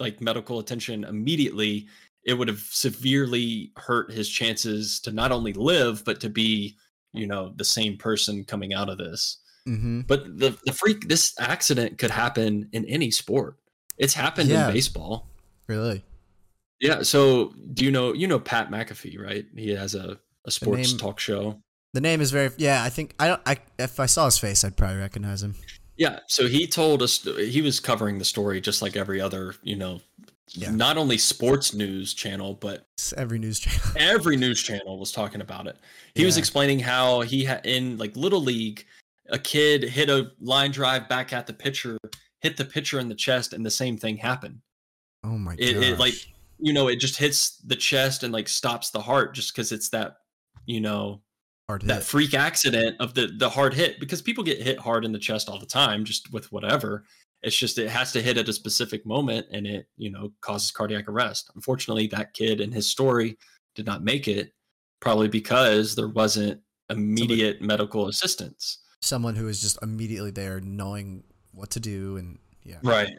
[0.00, 1.86] like medical attention immediately,
[2.24, 6.76] it would have severely hurt his chances to not only live but to be,
[7.12, 9.38] you know, the same person coming out of this.
[9.68, 10.06] Mhm.
[10.06, 13.56] But the the freak this accident could happen in any sport.
[13.98, 14.68] It's happened Yeah.
[14.68, 15.28] in baseball.
[15.68, 16.02] Really?
[16.80, 17.02] Yeah.
[17.02, 19.46] So do you know you know Pat McAfee, right?
[19.56, 21.58] He has a, a sports name- talk show.
[21.94, 24.64] The name is very yeah, I think I don't I if I saw his face
[24.64, 25.54] I'd probably recognize him.
[25.96, 26.20] Yeah.
[26.26, 30.00] So he told us he was covering the story just like every other, you know,
[30.54, 30.70] Yeah.
[30.72, 32.86] not only sports news channel, but
[33.16, 33.80] every news channel.
[33.96, 35.76] every news channel was talking about it.
[36.14, 38.86] He was explaining how he had in like little league,
[39.32, 41.98] a kid hit a line drive back at the pitcher,
[42.40, 44.60] hit the pitcher in the chest, and the same thing happened.
[45.24, 45.82] Oh my It, god.
[45.82, 46.14] it like
[46.58, 49.88] you know, it just hits the chest and like stops the heart just because it's
[49.88, 50.18] that,
[50.66, 51.22] you know,
[51.68, 52.04] hard that hit.
[52.04, 55.48] freak accident of the the hard hit because people get hit hard in the chest
[55.48, 57.04] all the time just with whatever
[57.42, 60.70] it's just it has to hit at a specific moment and it you know causes
[60.70, 63.36] cardiac arrest unfortunately that kid and his story
[63.74, 64.52] did not make it
[65.00, 66.60] probably because there wasn't
[66.90, 72.76] immediate medical assistance Someone who is just immediately there knowing what to do and yeah.
[72.82, 73.10] right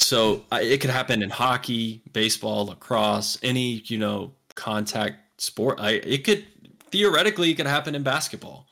[0.00, 5.90] so I, it could happen in hockey baseball lacrosse any you know contact sport i
[5.92, 6.44] it could
[6.90, 8.66] theoretically it could happen in basketball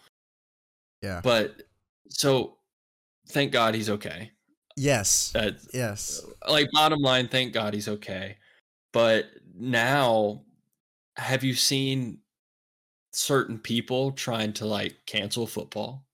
[1.03, 1.21] Yeah.
[1.23, 1.63] but
[2.09, 2.57] so
[3.29, 4.33] thank god he's okay
[4.79, 5.31] Yes.
[5.33, 6.21] that Yes.
[6.49, 8.39] like bottom line thank god he's okay
[8.93, 10.43] but now
[11.17, 12.19] have you seen
[13.13, 16.06] certain people trying to like cancel football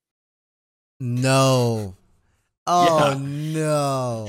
[1.03, 1.95] No.
[2.65, 3.17] Oh Yeah.
[3.19, 4.27] no.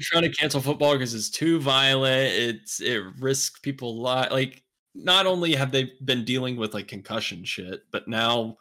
[0.00, 4.62] trying to cancel football because it's too violent it's it risks people li- like
[4.94, 8.56] not only have they been dealing with like concussion shit but now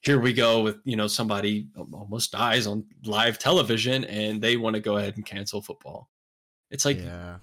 [0.00, 4.74] here we go with you know somebody almost dies on live television and they want
[4.74, 6.08] to go ahead and cancel football
[6.70, 7.36] it's like yeah.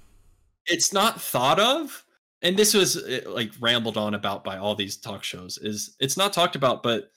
[0.66, 2.04] it's not thought of
[2.42, 6.18] and this was uh, like rambled on about by all these talk shows is it's
[6.18, 7.10] not talked about but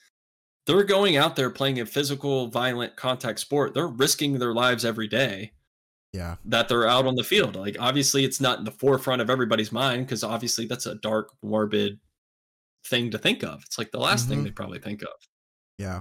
[0.66, 5.06] they're going out there playing a physical violent contact sport they're risking their lives every
[5.08, 5.52] day
[6.12, 6.36] Yeah.
[6.46, 9.72] that they're out on the field like obviously it's not in the forefront of everybody's
[9.72, 11.98] mind because obviously that's a dark morbid
[12.86, 14.44] thing to think of it's like the last thing Mhm.
[14.44, 15.08] they probably think of
[15.78, 16.00] Yeah.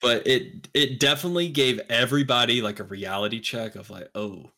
[0.00, 4.50] but it it definitely gave everybody like a reality check of like oh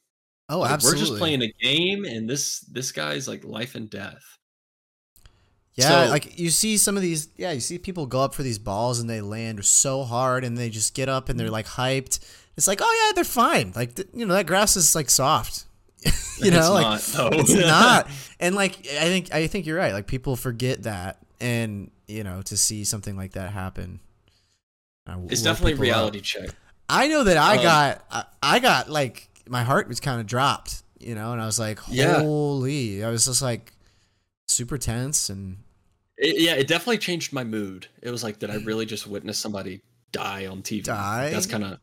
[0.53, 1.01] Oh, like, absolutely.
[1.03, 4.25] we're just playing a game and this this guy's like life and death
[5.77, 7.29] Yeah, So- like you see some of these.
[7.37, 10.57] Yeah, you see people go up for these balls and they land so hard, and
[10.59, 12.19] they just get up and they're like hyped.
[12.57, 13.73] It's like, oh yeah, they're fine.
[13.75, 15.65] Like th- you know, that grass is like soft.
[16.39, 18.09] you know, It's like not, it's not.
[18.41, 19.93] And like I think I think you're right.
[19.93, 24.01] Like people forget that, and you know, to see something like that happen.
[25.07, 25.97] uh, it's definitely a people up.
[25.97, 26.51] reality check
[26.89, 30.27] I know that I Um, got I, I got like my heart was kind of
[30.27, 32.21] dropped, you know, and I was like, Yeah.
[32.23, 33.05] holy!
[33.05, 33.73] I was just like
[34.51, 35.59] super tense and
[36.19, 39.39] It- yeah it definitely changed my mood it was like did i really just witness
[39.39, 39.81] somebody
[40.13, 41.31] die on tv Die?
[41.31, 41.79] that's kind of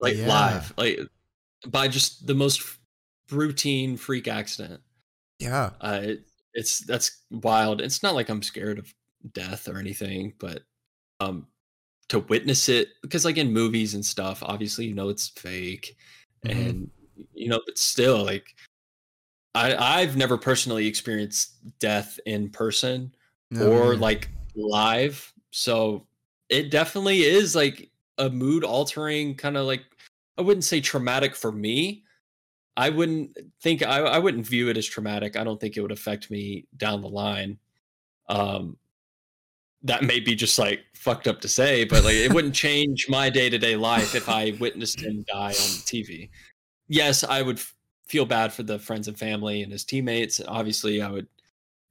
[0.00, 0.28] like Yeah.
[0.28, 0.98] live like
[1.68, 2.62] by just the most
[3.30, 4.80] routine freak accident
[5.38, 6.20] yeah, uh it,
[6.54, 8.92] it's that's wild it's not like i'm scared of
[9.32, 10.62] death or anything but
[11.20, 11.46] um
[12.08, 15.96] to witness it because like in movies and stuff obviously you know it's fake
[16.44, 16.50] Mhm.
[16.68, 16.90] and
[17.34, 18.54] you know but still like
[19.54, 23.14] i i've never personally experienced death in person
[23.50, 25.32] No, or like live.
[25.50, 26.06] So
[26.48, 29.84] it definitely is like a mood altering kind of like
[30.38, 32.04] i wouldn't say traumatic for me.
[32.74, 35.36] I wouldn't think I, I wouldn't view it as traumatic.
[35.36, 37.58] I don't think it would affect me down the line.
[38.28, 38.78] Um
[39.82, 43.28] that may be just like fucked up to say but like it wouldn't change my
[43.28, 46.30] day-to-day life if i witnessed him die on tv
[46.86, 47.60] yes i would
[48.12, 51.26] feel bad for the friends and family and his teammates obviously i would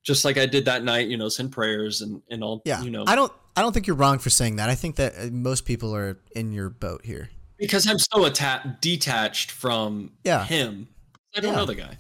[0.04, 2.92] just like i did that night you know send prayers and and all yeah, you
[2.92, 4.70] know I don't I don't think you're wrong for saying that.
[4.70, 7.30] I think that uh, most people are in your boat here.
[7.58, 10.46] because i'm so atta- detached from Yeah.
[10.46, 10.88] him
[11.36, 11.58] i don't Yeah.
[11.60, 11.98] know the guy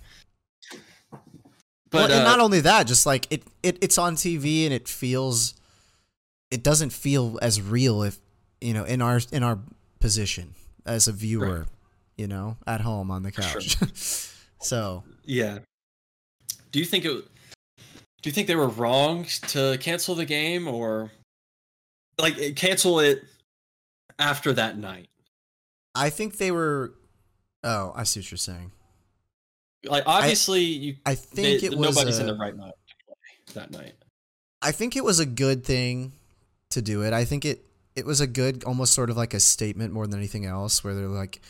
[1.11, 1.19] But
[2.07, 4.88] but and uh, not only that, just like it, it it's on TV and it
[4.88, 5.53] feels
[6.49, 8.17] it doesn't feel as real if
[8.61, 9.59] you know in our in our
[9.99, 10.55] position
[10.86, 11.65] as a viewer,
[12.22, 13.78] you know, at home on the couch.
[14.61, 15.57] so Yeah.
[16.72, 17.26] Do you think it?
[18.22, 21.11] Do you think they were wrong to cancel the game, or
[22.19, 23.24] like eh, cancel it
[24.19, 25.09] after that night?
[25.95, 26.93] I think they were.
[27.63, 28.72] Oh, I see what you're saying.
[29.84, 31.95] Like obviously, you I think they- it was.
[31.95, 32.74] nobody's in the right mind
[33.55, 33.93] that night.
[34.61, 36.11] I think it was a good thing
[36.69, 37.13] to do it.
[37.13, 37.65] I think it
[37.95, 40.93] it was a good, almost sort of like a statement more than anything else, where
[40.93, 41.41] they're like,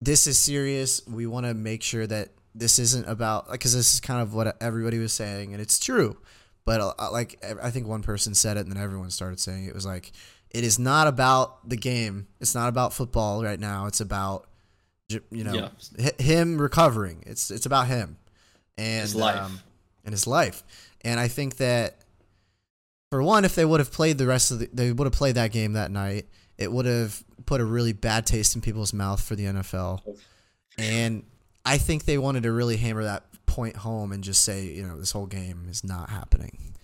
[0.00, 1.06] "This is serious.
[1.06, 4.56] We want to make sure that this isn't about because this is kind of what
[4.60, 6.16] everybody was saying, and it's true."
[6.66, 9.68] But uh, like, I think one person said it, and then everyone started saying it.
[9.68, 10.12] it was like,
[10.50, 12.26] "It is not about the game.
[12.40, 13.86] It's not about football right now.
[13.86, 14.46] It's about."
[15.08, 15.68] You know, Yeah.
[16.00, 17.24] hi- him recovering.
[17.26, 18.16] It's it's about him
[18.78, 19.40] and His life.
[19.40, 19.60] Um,
[20.04, 20.62] and his life.
[21.00, 21.96] And I think that
[23.10, 25.34] for one, if they would have played the rest of the, they would have played
[25.34, 26.28] that game that night.
[26.60, 30.02] It would have put a really bad taste in people's mouth for the NFL.
[30.78, 31.24] And
[31.64, 34.96] I think they wanted to really hammer that point home and just say, you know,
[34.98, 36.74] this whole game is not happening.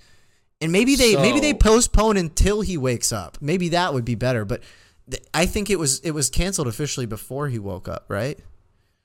[0.60, 3.38] And maybe they maybe they postpone until he wakes up.
[3.40, 4.44] Maybe that would be better.
[4.46, 4.62] But
[5.10, 8.38] th- I think it was it was canceled officially before he woke up, right?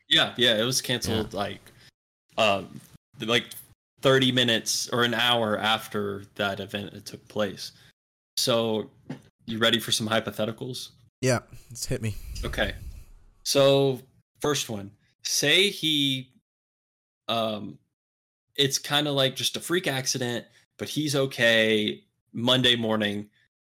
[0.08, 1.60] Yeah, yeah, it was canceled like,
[2.38, 2.80] um,
[3.20, 3.46] like
[4.02, 7.74] thirty minutes or an hour after that event took place.
[8.38, 8.90] So,
[9.46, 10.90] you ready for some hypotheticals?
[11.22, 11.40] Yeah,
[11.70, 12.16] it's hit me.
[12.44, 12.74] Okay.
[13.44, 14.02] So
[14.40, 14.92] first one,
[15.24, 16.32] say he
[17.28, 17.78] um
[18.58, 20.46] it's kind of like just a freak accident,
[20.78, 23.30] but he's okay Monday morning,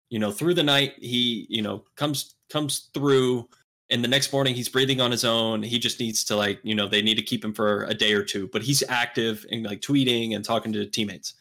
[0.09, 3.47] you know, through the night he, you know, comes comes through
[3.89, 5.63] and the next morning he's breathing on his own.
[5.63, 8.13] He just needs to like, you know, they need to keep him for a day
[8.13, 11.33] or two, but he's active and like tweeting and talking to teammates.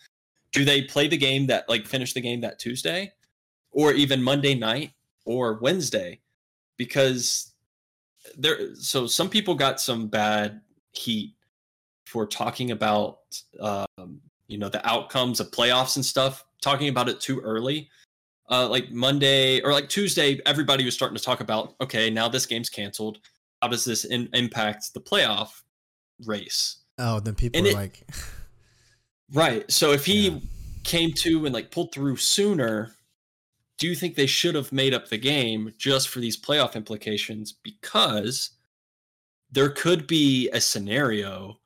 [0.52, 3.12] Do they play the game that like finish the game that Tuesday
[3.78, 4.90] or even Monday night
[5.24, 6.18] or Wednesday?
[6.76, 7.54] because
[8.36, 10.60] there so some people got some bad
[10.92, 11.34] heat
[12.06, 13.18] for talking about
[13.58, 17.90] um, you know the outcomes of playoffs and stuff talking about it too early
[18.48, 22.46] uh, like monday or like tuesday everybody was starting to talk about okay now this
[22.46, 23.18] game's canceled
[23.60, 25.62] how does this in- impact the playoff
[26.26, 28.06] race Oh, then people And were it- like,
[29.32, 30.38] right so if he Yeah.
[30.84, 32.94] came to and like pulled through sooner
[33.78, 37.52] do you think they should have made up the game just for these playoff implications
[37.52, 38.50] because
[39.50, 41.58] there could be a scenario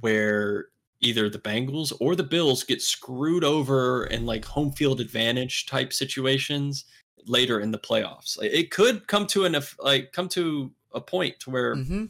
[0.00, 0.66] where
[1.00, 5.92] either the Bengals or the Bills get screwed over in like home field advantage type
[5.92, 6.84] situations
[7.26, 8.40] later in the playoffs.
[8.42, 12.04] It could come to an like come to a point to where mm-hmm.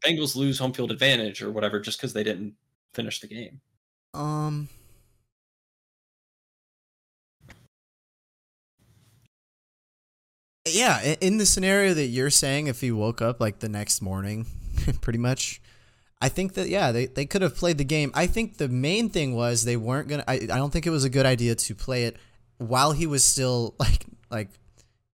[0.00, 2.54] Bengals lose home field advantage or whatever just because they didn't
[2.94, 3.60] finish the game.
[4.14, 4.68] Um.
[10.66, 14.46] Yeah, in the scenario that you're saying, if he woke up like the next morning,
[15.00, 15.60] pretty much,
[16.20, 18.10] I think that yeah, they, they could have played the game.
[18.14, 20.24] I think the main thing was they weren't gonna.
[20.26, 22.16] I, I don't think it was a good idea to play it
[22.58, 24.50] while he was still like like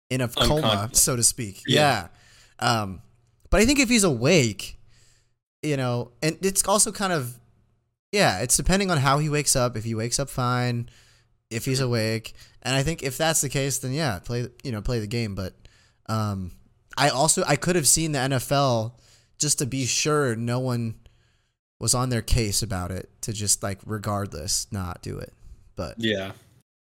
[0.10, 1.62] in a coma, so to speak.
[1.68, 2.08] Yeah.
[2.62, 2.82] Yeah.
[2.82, 3.02] Um,
[3.49, 4.80] but I think if he's awake,
[5.64, 7.38] you know, and it's also kind of
[8.12, 9.78] yeah, it's depending on how he wakes up.
[9.78, 10.89] If he wakes up fine,
[11.49, 12.34] if he's awake,
[12.64, 15.36] and I think if that's the case, then yeah, play you know play the game.
[15.36, 15.53] But
[16.07, 16.51] um,
[16.97, 18.93] I also I could have seen the NFL
[19.38, 20.95] just to be sure no one
[21.80, 25.34] was on their case about it to just like regardless not do it.
[25.76, 26.34] But Yeah.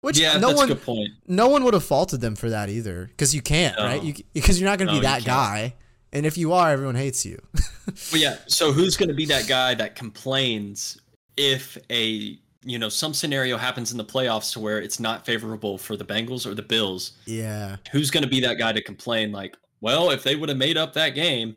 [0.01, 1.09] which yeah, no that's one a good point.
[1.27, 3.85] no one would have faulted them for that either because you can't No.
[3.85, 5.73] right because you're not going to No, be that guy
[6.11, 7.41] and if you are everyone hates you
[7.85, 10.99] But yeah, so who's going to be that guy that complains
[11.37, 15.77] if a you know some scenario happens in the playoffs to where it's not favorable
[15.77, 17.77] for the Bengals or the Bills, Yeah.
[17.91, 19.31] who's going to be that guy to complain?
[19.31, 21.55] Like, well, if they would have made up that game,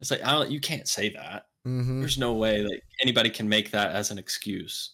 [0.00, 0.50] it's like I don't.
[0.50, 1.46] You can't say that.
[1.66, 2.00] Mm-hmm.
[2.00, 4.92] There's no way that anybody can make that as an excuse.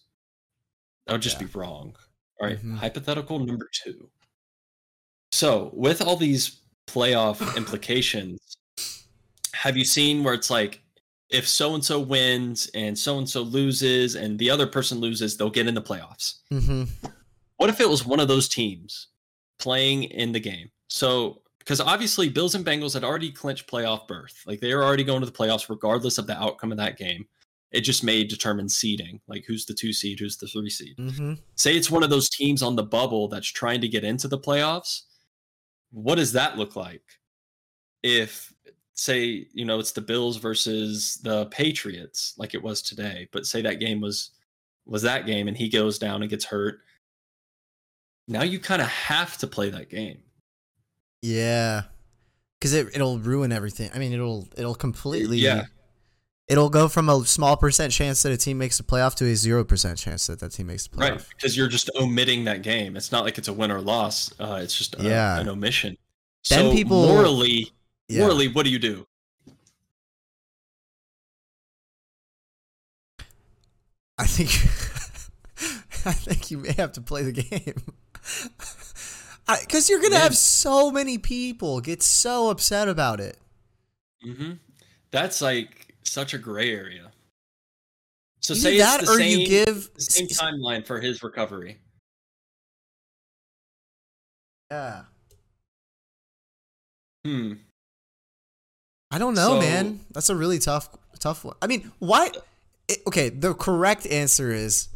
[1.05, 1.47] That would just Yeah.
[1.47, 1.95] be wrong.
[2.39, 2.77] All right, Mhm.
[2.77, 4.09] hypothetical number two.
[5.31, 8.39] So, with all these playoff implications,
[9.53, 10.81] have you seen where it's like
[11.29, 15.35] if so and so wins and so and so loses and the other person loses,
[15.35, 16.35] they'll get in the playoffs?
[16.51, 16.83] Mm-hmm.
[17.57, 19.07] What if it was one of those teams
[19.59, 20.69] playing in the game?
[20.87, 24.41] So, because obviously Bills and Bengals had already clinched playoff berth.
[24.45, 27.25] Like they were already going to the playoffs regardless of the outcome of that game.
[27.71, 30.95] It just may determine seeding, like who's the two seed, who's the three seed.
[30.97, 31.33] Mm-hmm.
[31.55, 34.39] Say it's one of those teams on the bubble that's trying to get into the
[34.39, 35.01] playoffs.
[35.91, 37.03] What does that look like?
[38.03, 38.53] If
[38.97, 43.61] say, you know, it's the Bills versus the Patriots like it was today, but say
[43.61, 44.31] that game was
[44.85, 46.79] was that game and he goes down and gets hurt.
[48.27, 50.19] Now you kind of have to play that game.
[51.21, 51.83] Yeah.
[52.59, 53.91] Because it it'll ruin everything.
[53.93, 55.37] I mean, it'll it'll completely.
[55.37, 55.65] Yeah.
[56.47, 59.35] It'll go from a small percent chance that a team makes the playoff to a
[59.35, 61.09] zero percent chance that that team makes the playoff.
[61.09, 62.95] Right, because you're just omitting that game.
[62.95, 64.33] It's not like it's a win or loss.
[64.39, 65.39] Uh, it's just a, Yeah.
[65.39, 65.97] an omission.
[66.49, 67.71] Then so people- morally,
[68.09, 68.21] Yeah.
[68.21, 69.05] morally, what do you do?
[74.17, 74.49] I think
[76.05, 77.75] I think you may have to play the game.
[79.61, 80.23] Because you're gonna Man.
[80.23, 83.37] have so many people get so upset about it.
[84.21, 84.53] hmm
[85.11, 87.13] That's like such a gray area.
[88.41, 91.23] So Either say it's that the or same, you give the same timeline for his
[91.23, 91.77] recovery.
[94.69, 95.03] Yeah.
[97.25, 97.53] Hmm.
[99.11, 100.01] I don't know, So- man.
[100.11, 100.89] That's a really tough
[101.19, 101.55] tough one.
[101.61, 102.29] I mean, why
[102.87, 104.87] it, okay, the correct answer is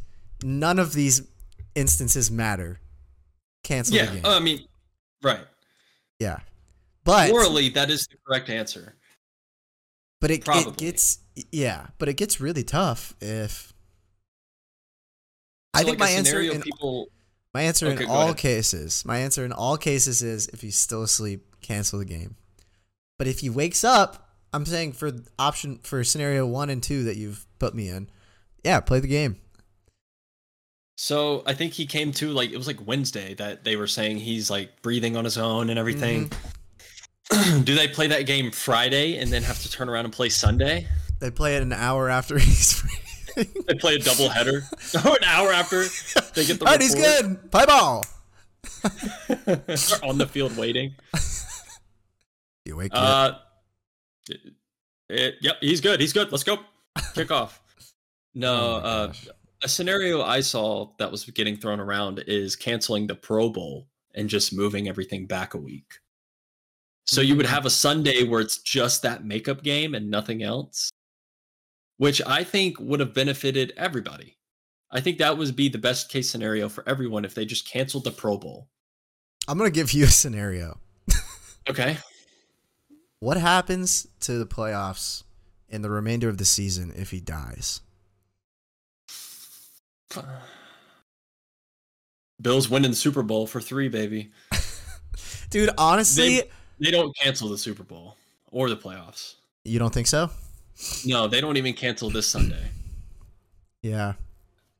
[0.44, 1.22] none of these
[1.76, 2.80] instances matter.
[3.64, 4.22] Cancel Yeah, the game.
[4.26, 4.68] Oh, I mean,
[5.24, 5.46] right.
[6.20, 6.40] yeah.
[7.04, 8.96] But Morally, that is the correct answer.
[10.20, 11.20] but it, it gets
[11.52, 13.74] yeah, but it gets really tough if
[15.74, 17.08] I think like my answer in, people.
[17.54, 18.38] my answer Okay, in all ahead.
[18.38, 22.36] cases, my answer in all cases is if he's still asleep, cancel the game.
[23.22, 27.18] But if he wakes up, I'm saying for option for scenario 1 and 2 that
[27.18, 28.10] you've put me in,
[28.64, 29.36] yeah, play the game.
[30.98, 34.18] So I think he came to like it was like Wednesday that they were saying
[34.18, 36.32] he's like breathing on his own and everything.
[37.30, 37.62] Mm-hmm.
[37.64, 40.88] Do they play that game Friday and then have to turn around and play Sunday?
[41.20, 43.46] They play it an hour after he's free.
[43.68, 44.64] They play a double header.
[45.06, 45.84] oh, an hour after
[46.34, 46.70] they get the ball.
[46.70, 47.52] All right, he's good.
[47.52, 48.04] Play ball.
[49.46, 50.96] They're on the field waiting.
[52.66, 53.34] You wake up.
[53.36, 53.38] Uh,
[54.30, 54.40] it,
[55.10, 56.00] it- yep, he's good.
[56.00, 56.32] He's good.
[56.32, 56.60] Let's go.
[57.16, 57.62] Kick off.
[58.34, 59.14] No, Oh uh,
[59.64, 64.30] a scenario I saw that was getting thrown around is canceling the Pro Bowl and
[64.30, 65.94] just moving everything back a week.
[67.08, 67.50] So you would Mm.
[67.50, 70.90] have a Sunday where it's just that makeup game and nothing else,
[71.98, 74.38] which I think would have benefited everybody.
[74.92, 78.04] I think that would be the best case scenario for everyone if they just canceled
[78.06, 78.70] the Pro Bowl.
[79.48, 80.80] I'm going to give you a scenario.
[81.70, 81.96] Okay.
[83.22, 85.22] What happens to the playoffs
[85.70, 87.82] in the remainder of the season if he dies?
[92.42, 94.32] Bills winning the Super Bowl for three, baby.
[95.52, 96.42] Dude, honestly,
[96.80, 98.18] They don't cancel the Super Bowl
[98.52, 99.36] or the playoffs.
[99.64, 100.32] you don't think so?
[101.06, 102.64] No, they don't even cancel this Sunday.
[103.84, 104.14] Yeah.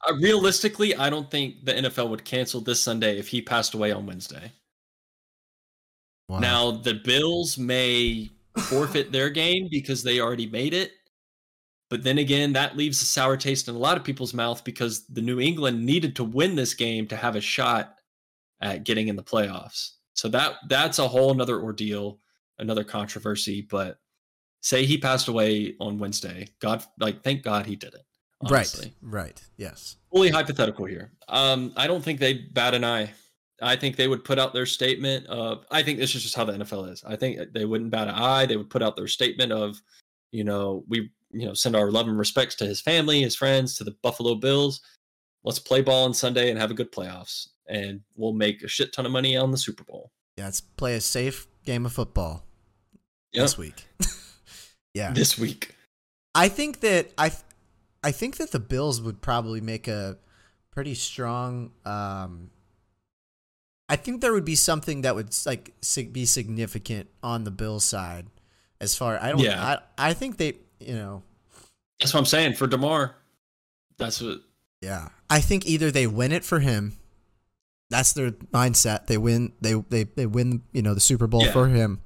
[0.08, 3.92] Uh, realistically, I don't think the NFL would cancel this Sunday if he passed away
[3.92, 4.52] on Wednesday.
[6.32, 6.40] Wow.
[6.40, 10.94] Now, the Bills may forfeit their game because they already made it.
[11.90, 15.06] But then again, that leaves a sour taste in a lot of people's mouth because
[15.08, 17.96] the New England needed to win this game to have a shot
[18.62, 19.96] at getting in the playoffs.
[20.14, 22.20] So that that's a whole another ordeal,
[22.60, 23.68] another controversy.
[23.70, 24.00] But
[24.62, 26.48] say he passed away on Wednesday.
[26.62, 28.06] God like thank God he did it.
[28.40, 28.94] Honestly.
[29.02, 29.24] right.
[29.24, 29.44] Right.
[29.58, 29.98] Yes.
[30.14, 31.12] fully hypothetical here.
[31.28, 33.12] Um, I don't think they'd bat an eye.
[33.62, 35.66] I think they would put out their statement of.
[35.72, 37.04] I think this is just how the NFL is.
[37.06, 38.46] I think they wouldn't bat an eye.
[38.46, 39.82] They would put out their statement of,
[40.32, 43.76] you know, we, you know, send our love and respects to his family, his friends,
[43.78, 44.82] to the Buffalo Bills.
[45.44, 48.94] Let's play ball on Sunday and have a good playoffs, and we'll make a shit
[48.94, 50.12] ton of money on the Super Bowl.
[50.38, 52.46] Yeah, let's play a safe game of football
[53.34, 53.44] Yep.
[53.44, 53.88] this week.
[54.94, 55.12] yeah.
[55.12, 55.76] This week.
[56.36, 57.32] I think that I
[58.04, 60.18] I think that the Bills would probably make a
[60.72, 62.50] pretty strong um
[63.92, 65.74] I think there would be something that would like
[66.14, 68.28] be significant on the Bills side
[68.80, 69.80] as far I don't Yeah.
[69.98, 71.24] I I think they, you know,
[72.00, 73.16] That's what I'm saying for Damar.
[73.98, 74.40] That's what
[74.80, 75.10] Yeah.
[75.30, 76.94] I think either they win it for him.
[77.90, 79.08] That's their mindset.
[79.08, 81.52] They win they they, they win, you know, the Super Bowl Yeah.
[81.52, 82.00] for him.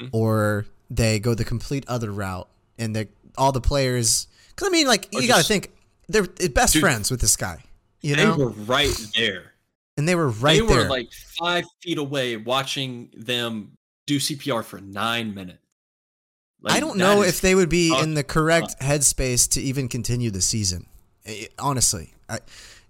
[0.00, 0.10] Mhm.
[0.12, 4.86] Or they go the complete other route and they all the players cuz I mean
[4.86, 5.72] like Or you got to think
[6.08, 7.64] they're best Dude, friends with this guy.
[8.00, 8.36] You they know?
[8.36, 9.53] were right there.
[9.96, 10.88] And they were right they were there.
[10.88, 13.76] like five feet away watching them
[14.06, 15.58] do CPR for nine minutes.
[16.60, 18.02] Like, I don't know if they would be tough.
[18.02, 20.86] in the correct headspace to even continue the season.
[21.58, 22.38] Honestly, I,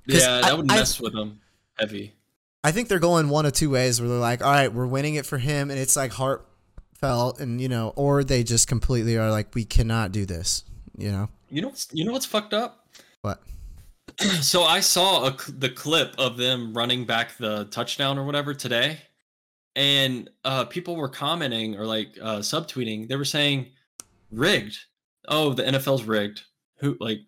[0.07, 1.41] Yeah, that I- would I- mess with them
[1.79, 2.15] heavy.
[2.63, 5.17] I think they're going one of two ways where they're like, all right, we're winning
[5.17, 9.31] it for him, and it's like heartfelt, and you know, or they just completely are
[9.31, 10.65] like, we cannot do this,
[10.97, 11.29] you know?
[11.51, 12.87] You know, what's, you know what's fucked up?
[13.23, 13.43] What?
[14.41, 18.99] so I saw a, the clip of them running back the touchdown or whatever today,
[19.77, 23.09] and uh, people were commenting or like uh, subtweeting.
[23.09, 23.71] They were saying
[24.31, 24.79] rigged.
[25.29, 26.43] Oh, the NFL's rigged.
[26.79, 27.21] Who like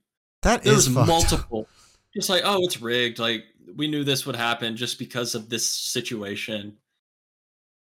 [0.43, 1.07] That there is was up.
[1.07, 1.68] multiple.
[2.14, 3.18] Just like oh, it's rigged.
[3.18, 6.77] Like we knew this would happen just because of this situation.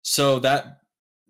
[0.03, 0.81] So that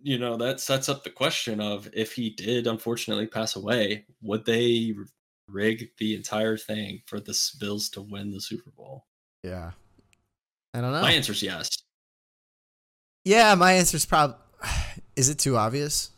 [0.03, 4.45] you know that sets up the question of if he did unfortunately pass away, would
[4.45, 4.95] they
[5.49, 9.05] rig the entire thing for the Bills to win the Super Bowl?
[9.43, 9.73] Yeah.
[10.73, 11.03] I don't know.
[11.03, 11.69] My answer is yes.
[13.25, 14.37] yeah, my answer's probably.
[15.17, 16.11] Is it too obvious?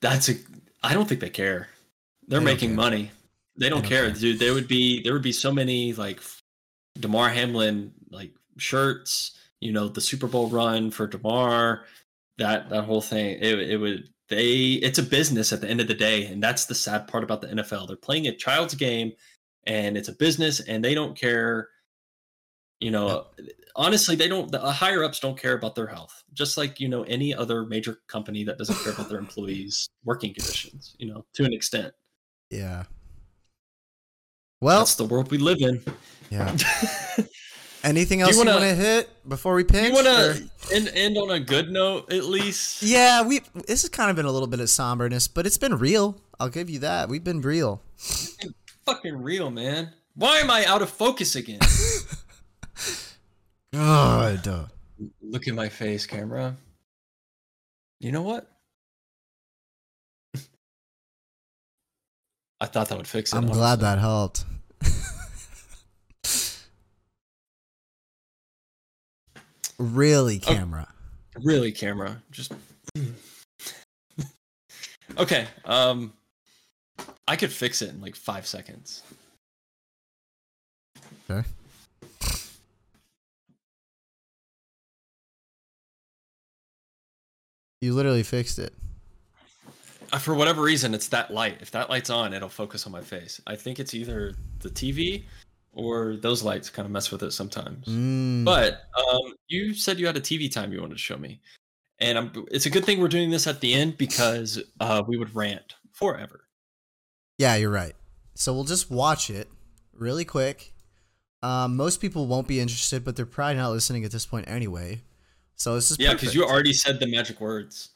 [0.00, 0.34] That's a.
[0.82, 1.68] I don't think they care.
[2.28, 2.76] They're They making care.
[2.76, 3.10] money.
[3.56, 4.14] They don't, don't care, care.
[4.14, 4.38] dude.
[4.38, 6.20] There would be there would be so many like
[7.00, 9.32] Damar Hamlin like shirts.
[9.60, 11.84] You know, the Super Bowl run for Damar.
[12.36, 13.38] That that whole thing.
[13.40, 14.08] It it would.
[14.28, 14.72] They.
[14.82, 17.40] It's a business at the end of the day, and that's the sad part about
[17.40, 17.86] the NFL.
[17.88, 19.12] They're playing a child's game,
[19.66, 21.68] and it's a business, and they don't care.
[22.80, 23.26] You know,
[23.74, 24.50] honestly, they don't.
[24.52, 27.64] The uh, higher ups don't care about their health, just like you know any other
[27.64, 30.94] major company that doesn't care about their employees' working conditions.
[30.98, 31.92] You know, to an extent.
[32.50, 32.84] Yeah.
[34.60, 35.82] Well, That's the world we live in.
[36.30, 36.56] yeah.
[37.84, 39.88] Anything Do you else you want wanna- hit before we pitch?
[39.88, 42.82] you want to end, end on a good note, at least?
[42.82, 43.40] Yeah, we.
[43.66, 46.20] This has kind of been a little bit of somberness, but it's been real.
[46.40, 47.08] I'll give you that.
[47.08, 47.80] We've been real.
[48.84, 49.92] Fucking real, man.
[50.14, 51.60] Why am I out of focus again?
[53.72, 54.68] God.
[55.22, 56.56] Look at my face, camera.
[58.00, 58.50] You know what?
[62.60, 63.36] I thought that would fix it.
[63.36, 64.44] I'm glad that helped.
[69.78, 70.52] really, Oh.
[70.54, 70.88] camera.
[71.42, 72.52] really camera just
[75.18, 76.12] okay um
[77.28, 79.02] i could fix it in like five seconds
[81.30, 81.46] Okay.
[87.80, 88.74] You literally fixed it.
[90.10, 93.02] Uh, for whatever reason it's that light if that light's on it'll focus on my
[93.02, 95.24] face i think it's either the tv
[95.78, 98.44] or those lights kind of mess with it sometimes Mm.
[98.44, 101.40] but um you said you had a tv time you wanted to show me
[102.00, 105.16] and I'm, it's a good thing we're doing this at the end because uh we
[105.16, 106.44] would rant forever
[107.38, 107.94] Yeah, you're right.
[108.34, 109.48] So we'll just watch it
[109.92, 110.72] really quick.
[111.42, 115.02] Um, most people won't be interested, but they're probably not listening at this point anyway.
[115.56, 117.90] So this is yeah because you already said the magic words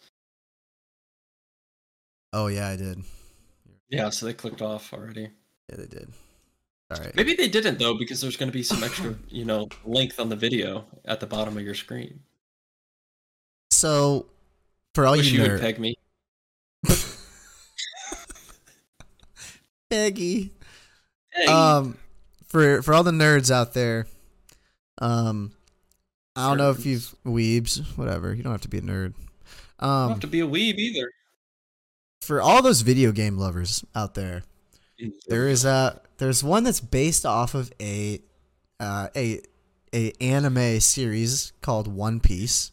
[2.33, 2.99] Oh yeah, I did.
[3.89, 5.31] yeah so they clicked off already
[5.69, 6.09] Yeah, they did.
[6.99, 7.15] All right.
[7.15, 10.29] Maybe they didn't though, because there's going to be some extra, you know, length on
[10.29, 12.21] the video at the bottom of your screen.
[13.71, 14.27] So
[14.95, 15.95] for all Wish you you nerds, would peg me.
[19.91, 20.51] Peggy.
[21.33, 21.97] Hey, Um,
[22.47, 24.07] for for all the nerds out there,
[24.99, 25.53] um,
[26.37, 28.35] I don't know if you've weebs, whatever.
[28.35, 29.15] You don't have to be a nerd.
[29.19, 29.25] You
[29.81, 31.11] don't Um, have to be a weeb either.
[32.23, 34.45] for all those video game lovers out there,
[35.29, 38.21] there is a there's one that's based off of a
[38.81, 39.41] uh, a
[39.95, 42.73] a anime series called One Piece.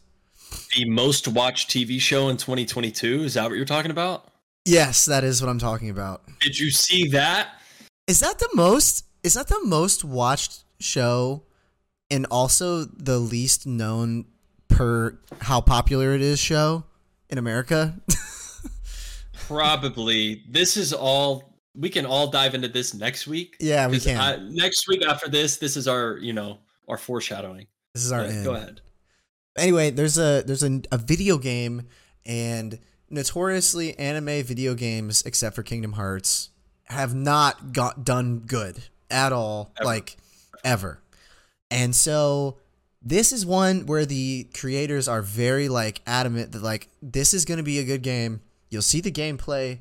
[0.74, 3.24] the most watched TV show in 2022.
[3.24, 4.26] Is that what you're talking about?
[4.64, 6.22] Yes, that is what I'm talking about.
[6.40, 7.48] Did you see that?
[8.06, 9.04] Is that the most?
[9.22, 11.44] Is that the most watched show,
[12.10, 14.26] and also the least known
[14.68, 16.84] per how popular it is show
[17.28, 18.00] in America?
[19.46, 20.42] Probably.
[20.48, 21.49] This is all.
[21.80, 23.56] We can all dive into this next week.
[23.58, 24.18] yeah, we can.
[24.20, 26.58] I- next week after this, this is our, you know,
[26.88, 27.66] our foreshadowing.
[27.94, 28.44] this is our Yeah, end.
[28.44, 28.80] Go ahead.
[29.56, 31.88] Anyway, there's a there's a, a video game,
[32.26, 32.78] and
[33.08, 36.50] notoriously anime video games, except for Kingdom Hearts,
[36.84, 39.84] have not got done good at all, Ever.
[39.86, 40.16] like
[40.62, 41.00] ever.
[41.70, 42.58] And so
[43.02, 47.58] this is one where the creators are very like adamant that like this is going
[47.58, 48.40] to be a good game.
[48.68, 49.78] You'll see the gameplay.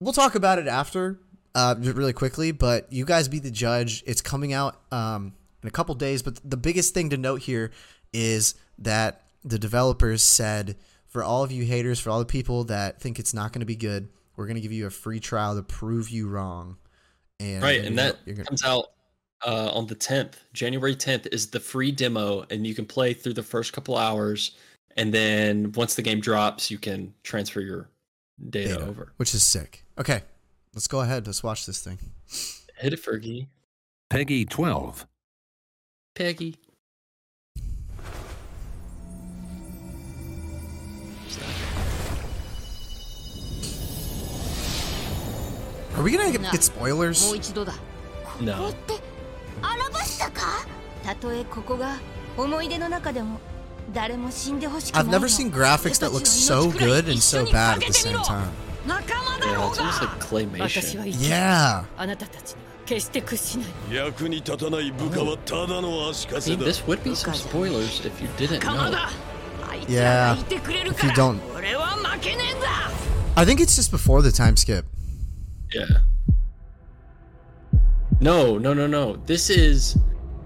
[0.00, 1.18] We'll talk about it after,
[1.54, 4.04] uh, really quickly, but you guys be the judge.
[4.06, 7.72] It's coming out um, in a couple days, but the biggest thing to note here
[8.12, 10.76] is that the developers said
[11.08, 13.66] for all of you haters, for all the people that think it's not going to
[13.66, 16.76] be good, we're going to give you a free trial to prove you wrong.
[17.40, 18.86] And right, and that gonna- comes out
[19.44, 20.34] uh, on the 10th.
[20.52, 24.52] January 10th is the free demo, and you can play through the first couple hours.
[24.96, 27.88] And then once the game drops, you can transfer your
[28.50, 29.12] data, data, over.
[29.16, 29.84] which is sick.
[29.99, 30.23] Okay,
[30.73, 31.25] let's go ahead.
[31.27, 31.97] Let's watch this thing.
[32.77, 33.47] Hit it, Fergie.
[34.09, 35.07] Peggy 12.
[36.15, 36.57] Peggy.
[45.95, 47.25] Are we gonna get, get spoilers?
[47.27, 47.79] もう一度だこ
[48.39, 48.69] こ No.
[48.69, 48.93] って
[49.61, 50.65] アラバスタか
[51.03, 51.97] たとえここが
[52.35, 53.39] 思い出の中でも
[53.93, 58.17] 誰も死んでほしくない I've の never seen graphics that look so good and so bad at the same
[58.23, 58.47] time.
[58.87, 61.11] 仲間だ Yeah, ろう it's almost が like 私は claymation.
[61.11, 61.83] 生きる Yeah.
[61.97, 68.91] あなたたちには決して屈しない役に立たない部下はただの足か I せ mean, だ this would be some spoilers if you didn't 仲間 know.
[68.91, 69.09] だ
[69.69, 70.03] あいつら
[70.35, 72.67] がいてくれるか If you ら don't- 俺は負けねえんだ
[73.35, 74.83] I think it's just before the time skip.
[75.73, 75.85] Yeah.
[78.21, 79.17] No, no, no, no.
[79.25, 79.97] This is.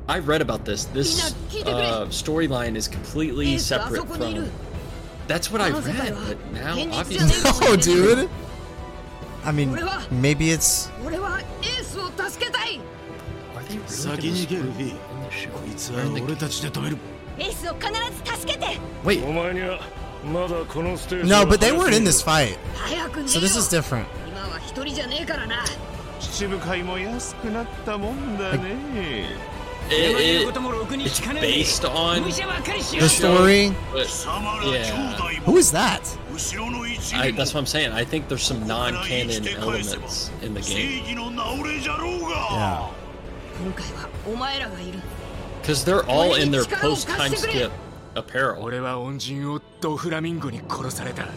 [0.07, 0.85] I read about this.
[0.93, 1.35] This
[1.65, 4.49] uh, storyline is completely エースあそ separate こにいる from.
[5.27, 7.17] That's what I この世界 read, は but now 現実 obviously.
[7.17, 8.29] じゃねえかもし れ No, ない dude.
[9.44, 9.72] I mean,
[10.10, 10.88] maybe it's.
[19.04, 19.20] Wait.
[21.24, 22.58] No, but they weren't in this fight.
[23.26, 24.08] So this is different.
[28.52, 28.60] Like,
[29.90, 30.46] it, it,
[31.06, 32.22] it's based on
[33.00, 33.74] the story.
[33.92, 34.06] But,
[34.72, 35.16] yeah.
[35.44, 36.18] Who is that?
[36.33, 37.93] 後ろの一 I, 味 that's what I'm saying.
[37.93, 42.89] I think there's some non-canon elements in the 正 game 義の名折れじゃろうが Yeah.
[43.63, 44.99] 今回はお前らがいる
[45.63, 47.71] because they're all in their post-time skip
[48.15, 48.59] apparel.
[48.61, 51.27] 俺は恩人をドフラミンゴに殺された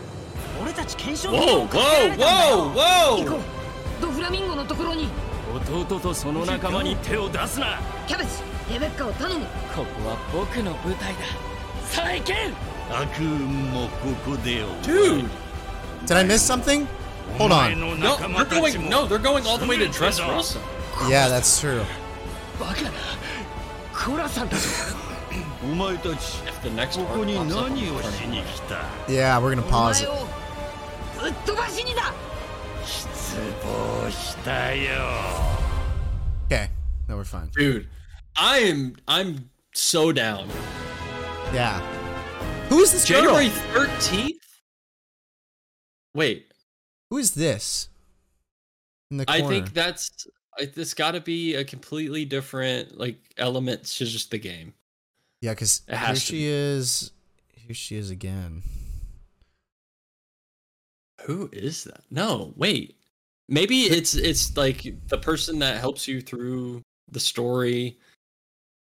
[0.62, 3.38] 俺たち検証 Whoa, whoa, whoa, 行こ whoa!
[3.38, 3.40] う
[4.02, 5.08] ドフラミンゴのところに
[5.66, 9.44] 弟とその仲間に手を出すなキャベツレベッカを頼む
[9.74, 11.18] ここは僕の舞台だ
[11.86, 12.73] さあ行け悪運もここでよ
[14.81, 15.29] Dude!
[16.05, 16.87] Did I miss something?
[17.37, 17.79] Hold on.
[17.79, 20.61] No, they're going, no, they're going all the way to Dressrosa.
[21.09, 21.83] Yeah, that's true.
[26.61, 27.17] The next part.
[29.07, 30.09] Yeah, we're gonna pause it.
[36.45, 36.69] Okay,
[37.09, 37.49] now we're fine.
[37.55, 37.87] Dude,
[38.37, 40.49] I am I'm so down.
[41.53, 41.81] Yeah.
[42.69, 43.21] Who is this girl?
[43.21, 44.31] January 13th.
[46.13, 46.51] Wait,
[47.09, 47.89] Who is this?
[49.11, 49.45] In the corner?
[49.45, 50.27] I think that's.
[50.57, 54.73] I, this got to be a completely different like element to just the game.
[55.41, 56.47] Yeah, because here she be.
[56.47, 57.11] is.
[57.53, 58.63] Here she is again.
[61.25, 62.01] Who is that?
[62.09, 62.95] No, wait.
[63.47, 66.81] Maybe it's it's like the person that helps you through
[67.11, 67.99] the story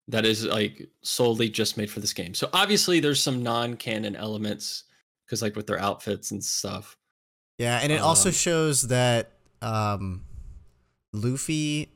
[0.07, 2.33] that is like solely just made for this game.
[2.33, 4.83] So obviously there's some non-canon elements
[5.25, 6.97] because like with their outfits and stuff.
[7.57, 10.23] Yeah, and it also Um, shows that um,
[11.13, 11.91] Luffy.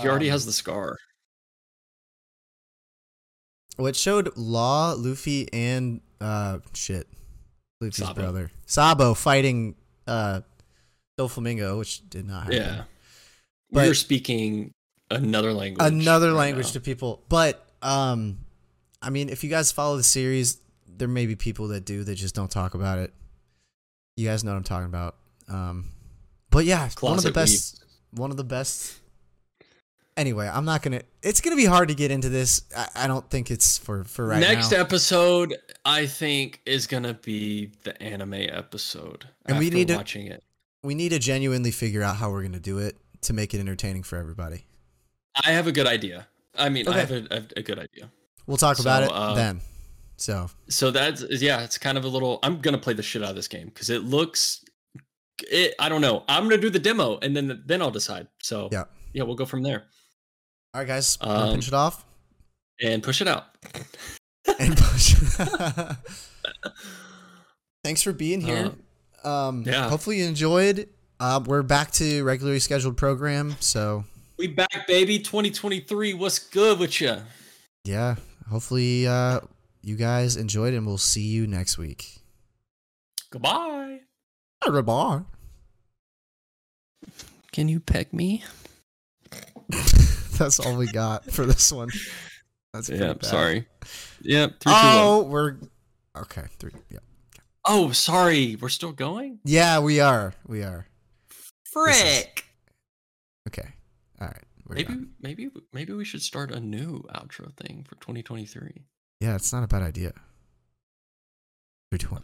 [0.00, 0.96] He already um, has the scar.
[3.78, 7.06] Well, it showed Law, Luffy, and uh, shit,
[7.80, 8.14] Luffy's Sabo.
[8.20, 9.74] brother Sabo fighting
[10.06, 10.42] uh,
[11.18, 12.56] Doflamingo, which did not happen.
[12.58, 12.84] Yeah.
[13.70, 14.72] But- We're speaking
[15.16, 15.86] another language.
[15.86, 16.72] another right language now.
[16.72, 17.22] to people.
[17.28, 18.38] But um,
[19.00, 22.14] I mean, if you guys follow the series, there may be people that do that
[22.14, 23.12] just don't talk about it.
[24.16, 25.16] You guys know what I'm talking about.
[25.48, 25.88] Um,
[26.50, 27.84] but yeah, one of the Closet best.
[28.12, 29.00] One of the best.
[30.16, 31.00] Anyway, I'm not gonna.
[31.22, 32.62] It's gonna be hard to get into this.
[32.76, 34.80] I, I don't think it's for for right Next now.
[34.80, 35.56] episode,
[35.86, 39.26] I think, is gonna be the anime episode.
[39.46, 40.44] And we need to- watching it.
[40.82, 44.02] we need to genuinely figure out how we're gonna do it to make it entertaining
[44.02, 44.66] for everybody.
[45.44, 46.28] I have a good idea.
[46.54, 46.96] I mean, Okay.
[46.96, 48.10] I have a, I have a good idea.
[48.46, 49.60] We'll talk about it uh, then.
[50.16, 52.38] So So that's yeah, it's kind of a little.
[52.42, 54.64] I'm gonna play the shit out of this game because it looks.
[55.50, 56.24] It, I don't know.
[56.28, 58.28] I'm gonna do the demo and then then I'll decide.
[58.42, 58.84] So yeah.
[59.12, 59.84] yeah, we'll go from there
[60.74, 62.04] All right, guys, Um, finish it off
[62.80, 63.46] and push it out.
[64.58, 65.14] and push.
[67.84, 68.72] Thanks for being here.
[69.24, 69.88] um, yeah.
[69.88, 70.88] Hopefully you enjoyed.
[71.18, 74.04] Uh, we're back to regularly scheduled program, so
[74.42, 75.20] We back, baby.
[75.20, 76.14] 2023.
[76.14, 77.16] What's good with you?
[77.84, 78.16] yeah.
[78.50, 79.38] Hopefully uh,
[79.82, 82.18] you guys enjoyed, and we'll see you next week.
[83.30, 84.00] Goodbye.
[84.66, 85.20] Goodbye.
[87.52, 88.42] Can you peck me?
[90.38, 91.90] That's all we got for this one.
[92.74, 93.24] That's Yeah, bad.
[93.24, 93.68] sorry.
[94.22, 94.58] Yep.
[94.58, 94.80] Three, two, one.
[94.96, 95.56] Oh, we're
[96.18, 96.46] okay.
[96.58, 96.72] Three.
[96.90, 96.98] Yeah.
[97.64, 98.56] Oh, sorry.
[98.60, 99.38] We're still going.
[99.44, 100.34] Yeah, we are.
[100.48, 100.88] We are.
[101.70, 102.44] Frick.
[103.46, 103.68] Okay.
[104.22, 104.44] All right.
[104.68, 105.10] We're Maybe, done.
[105.20, 108.84] maybe, maybe we should start a new outro thing for 2023.
[109.20, 110.12] Yeah, it's not a bad idea.
[111.90, 112.20] Three, two, one.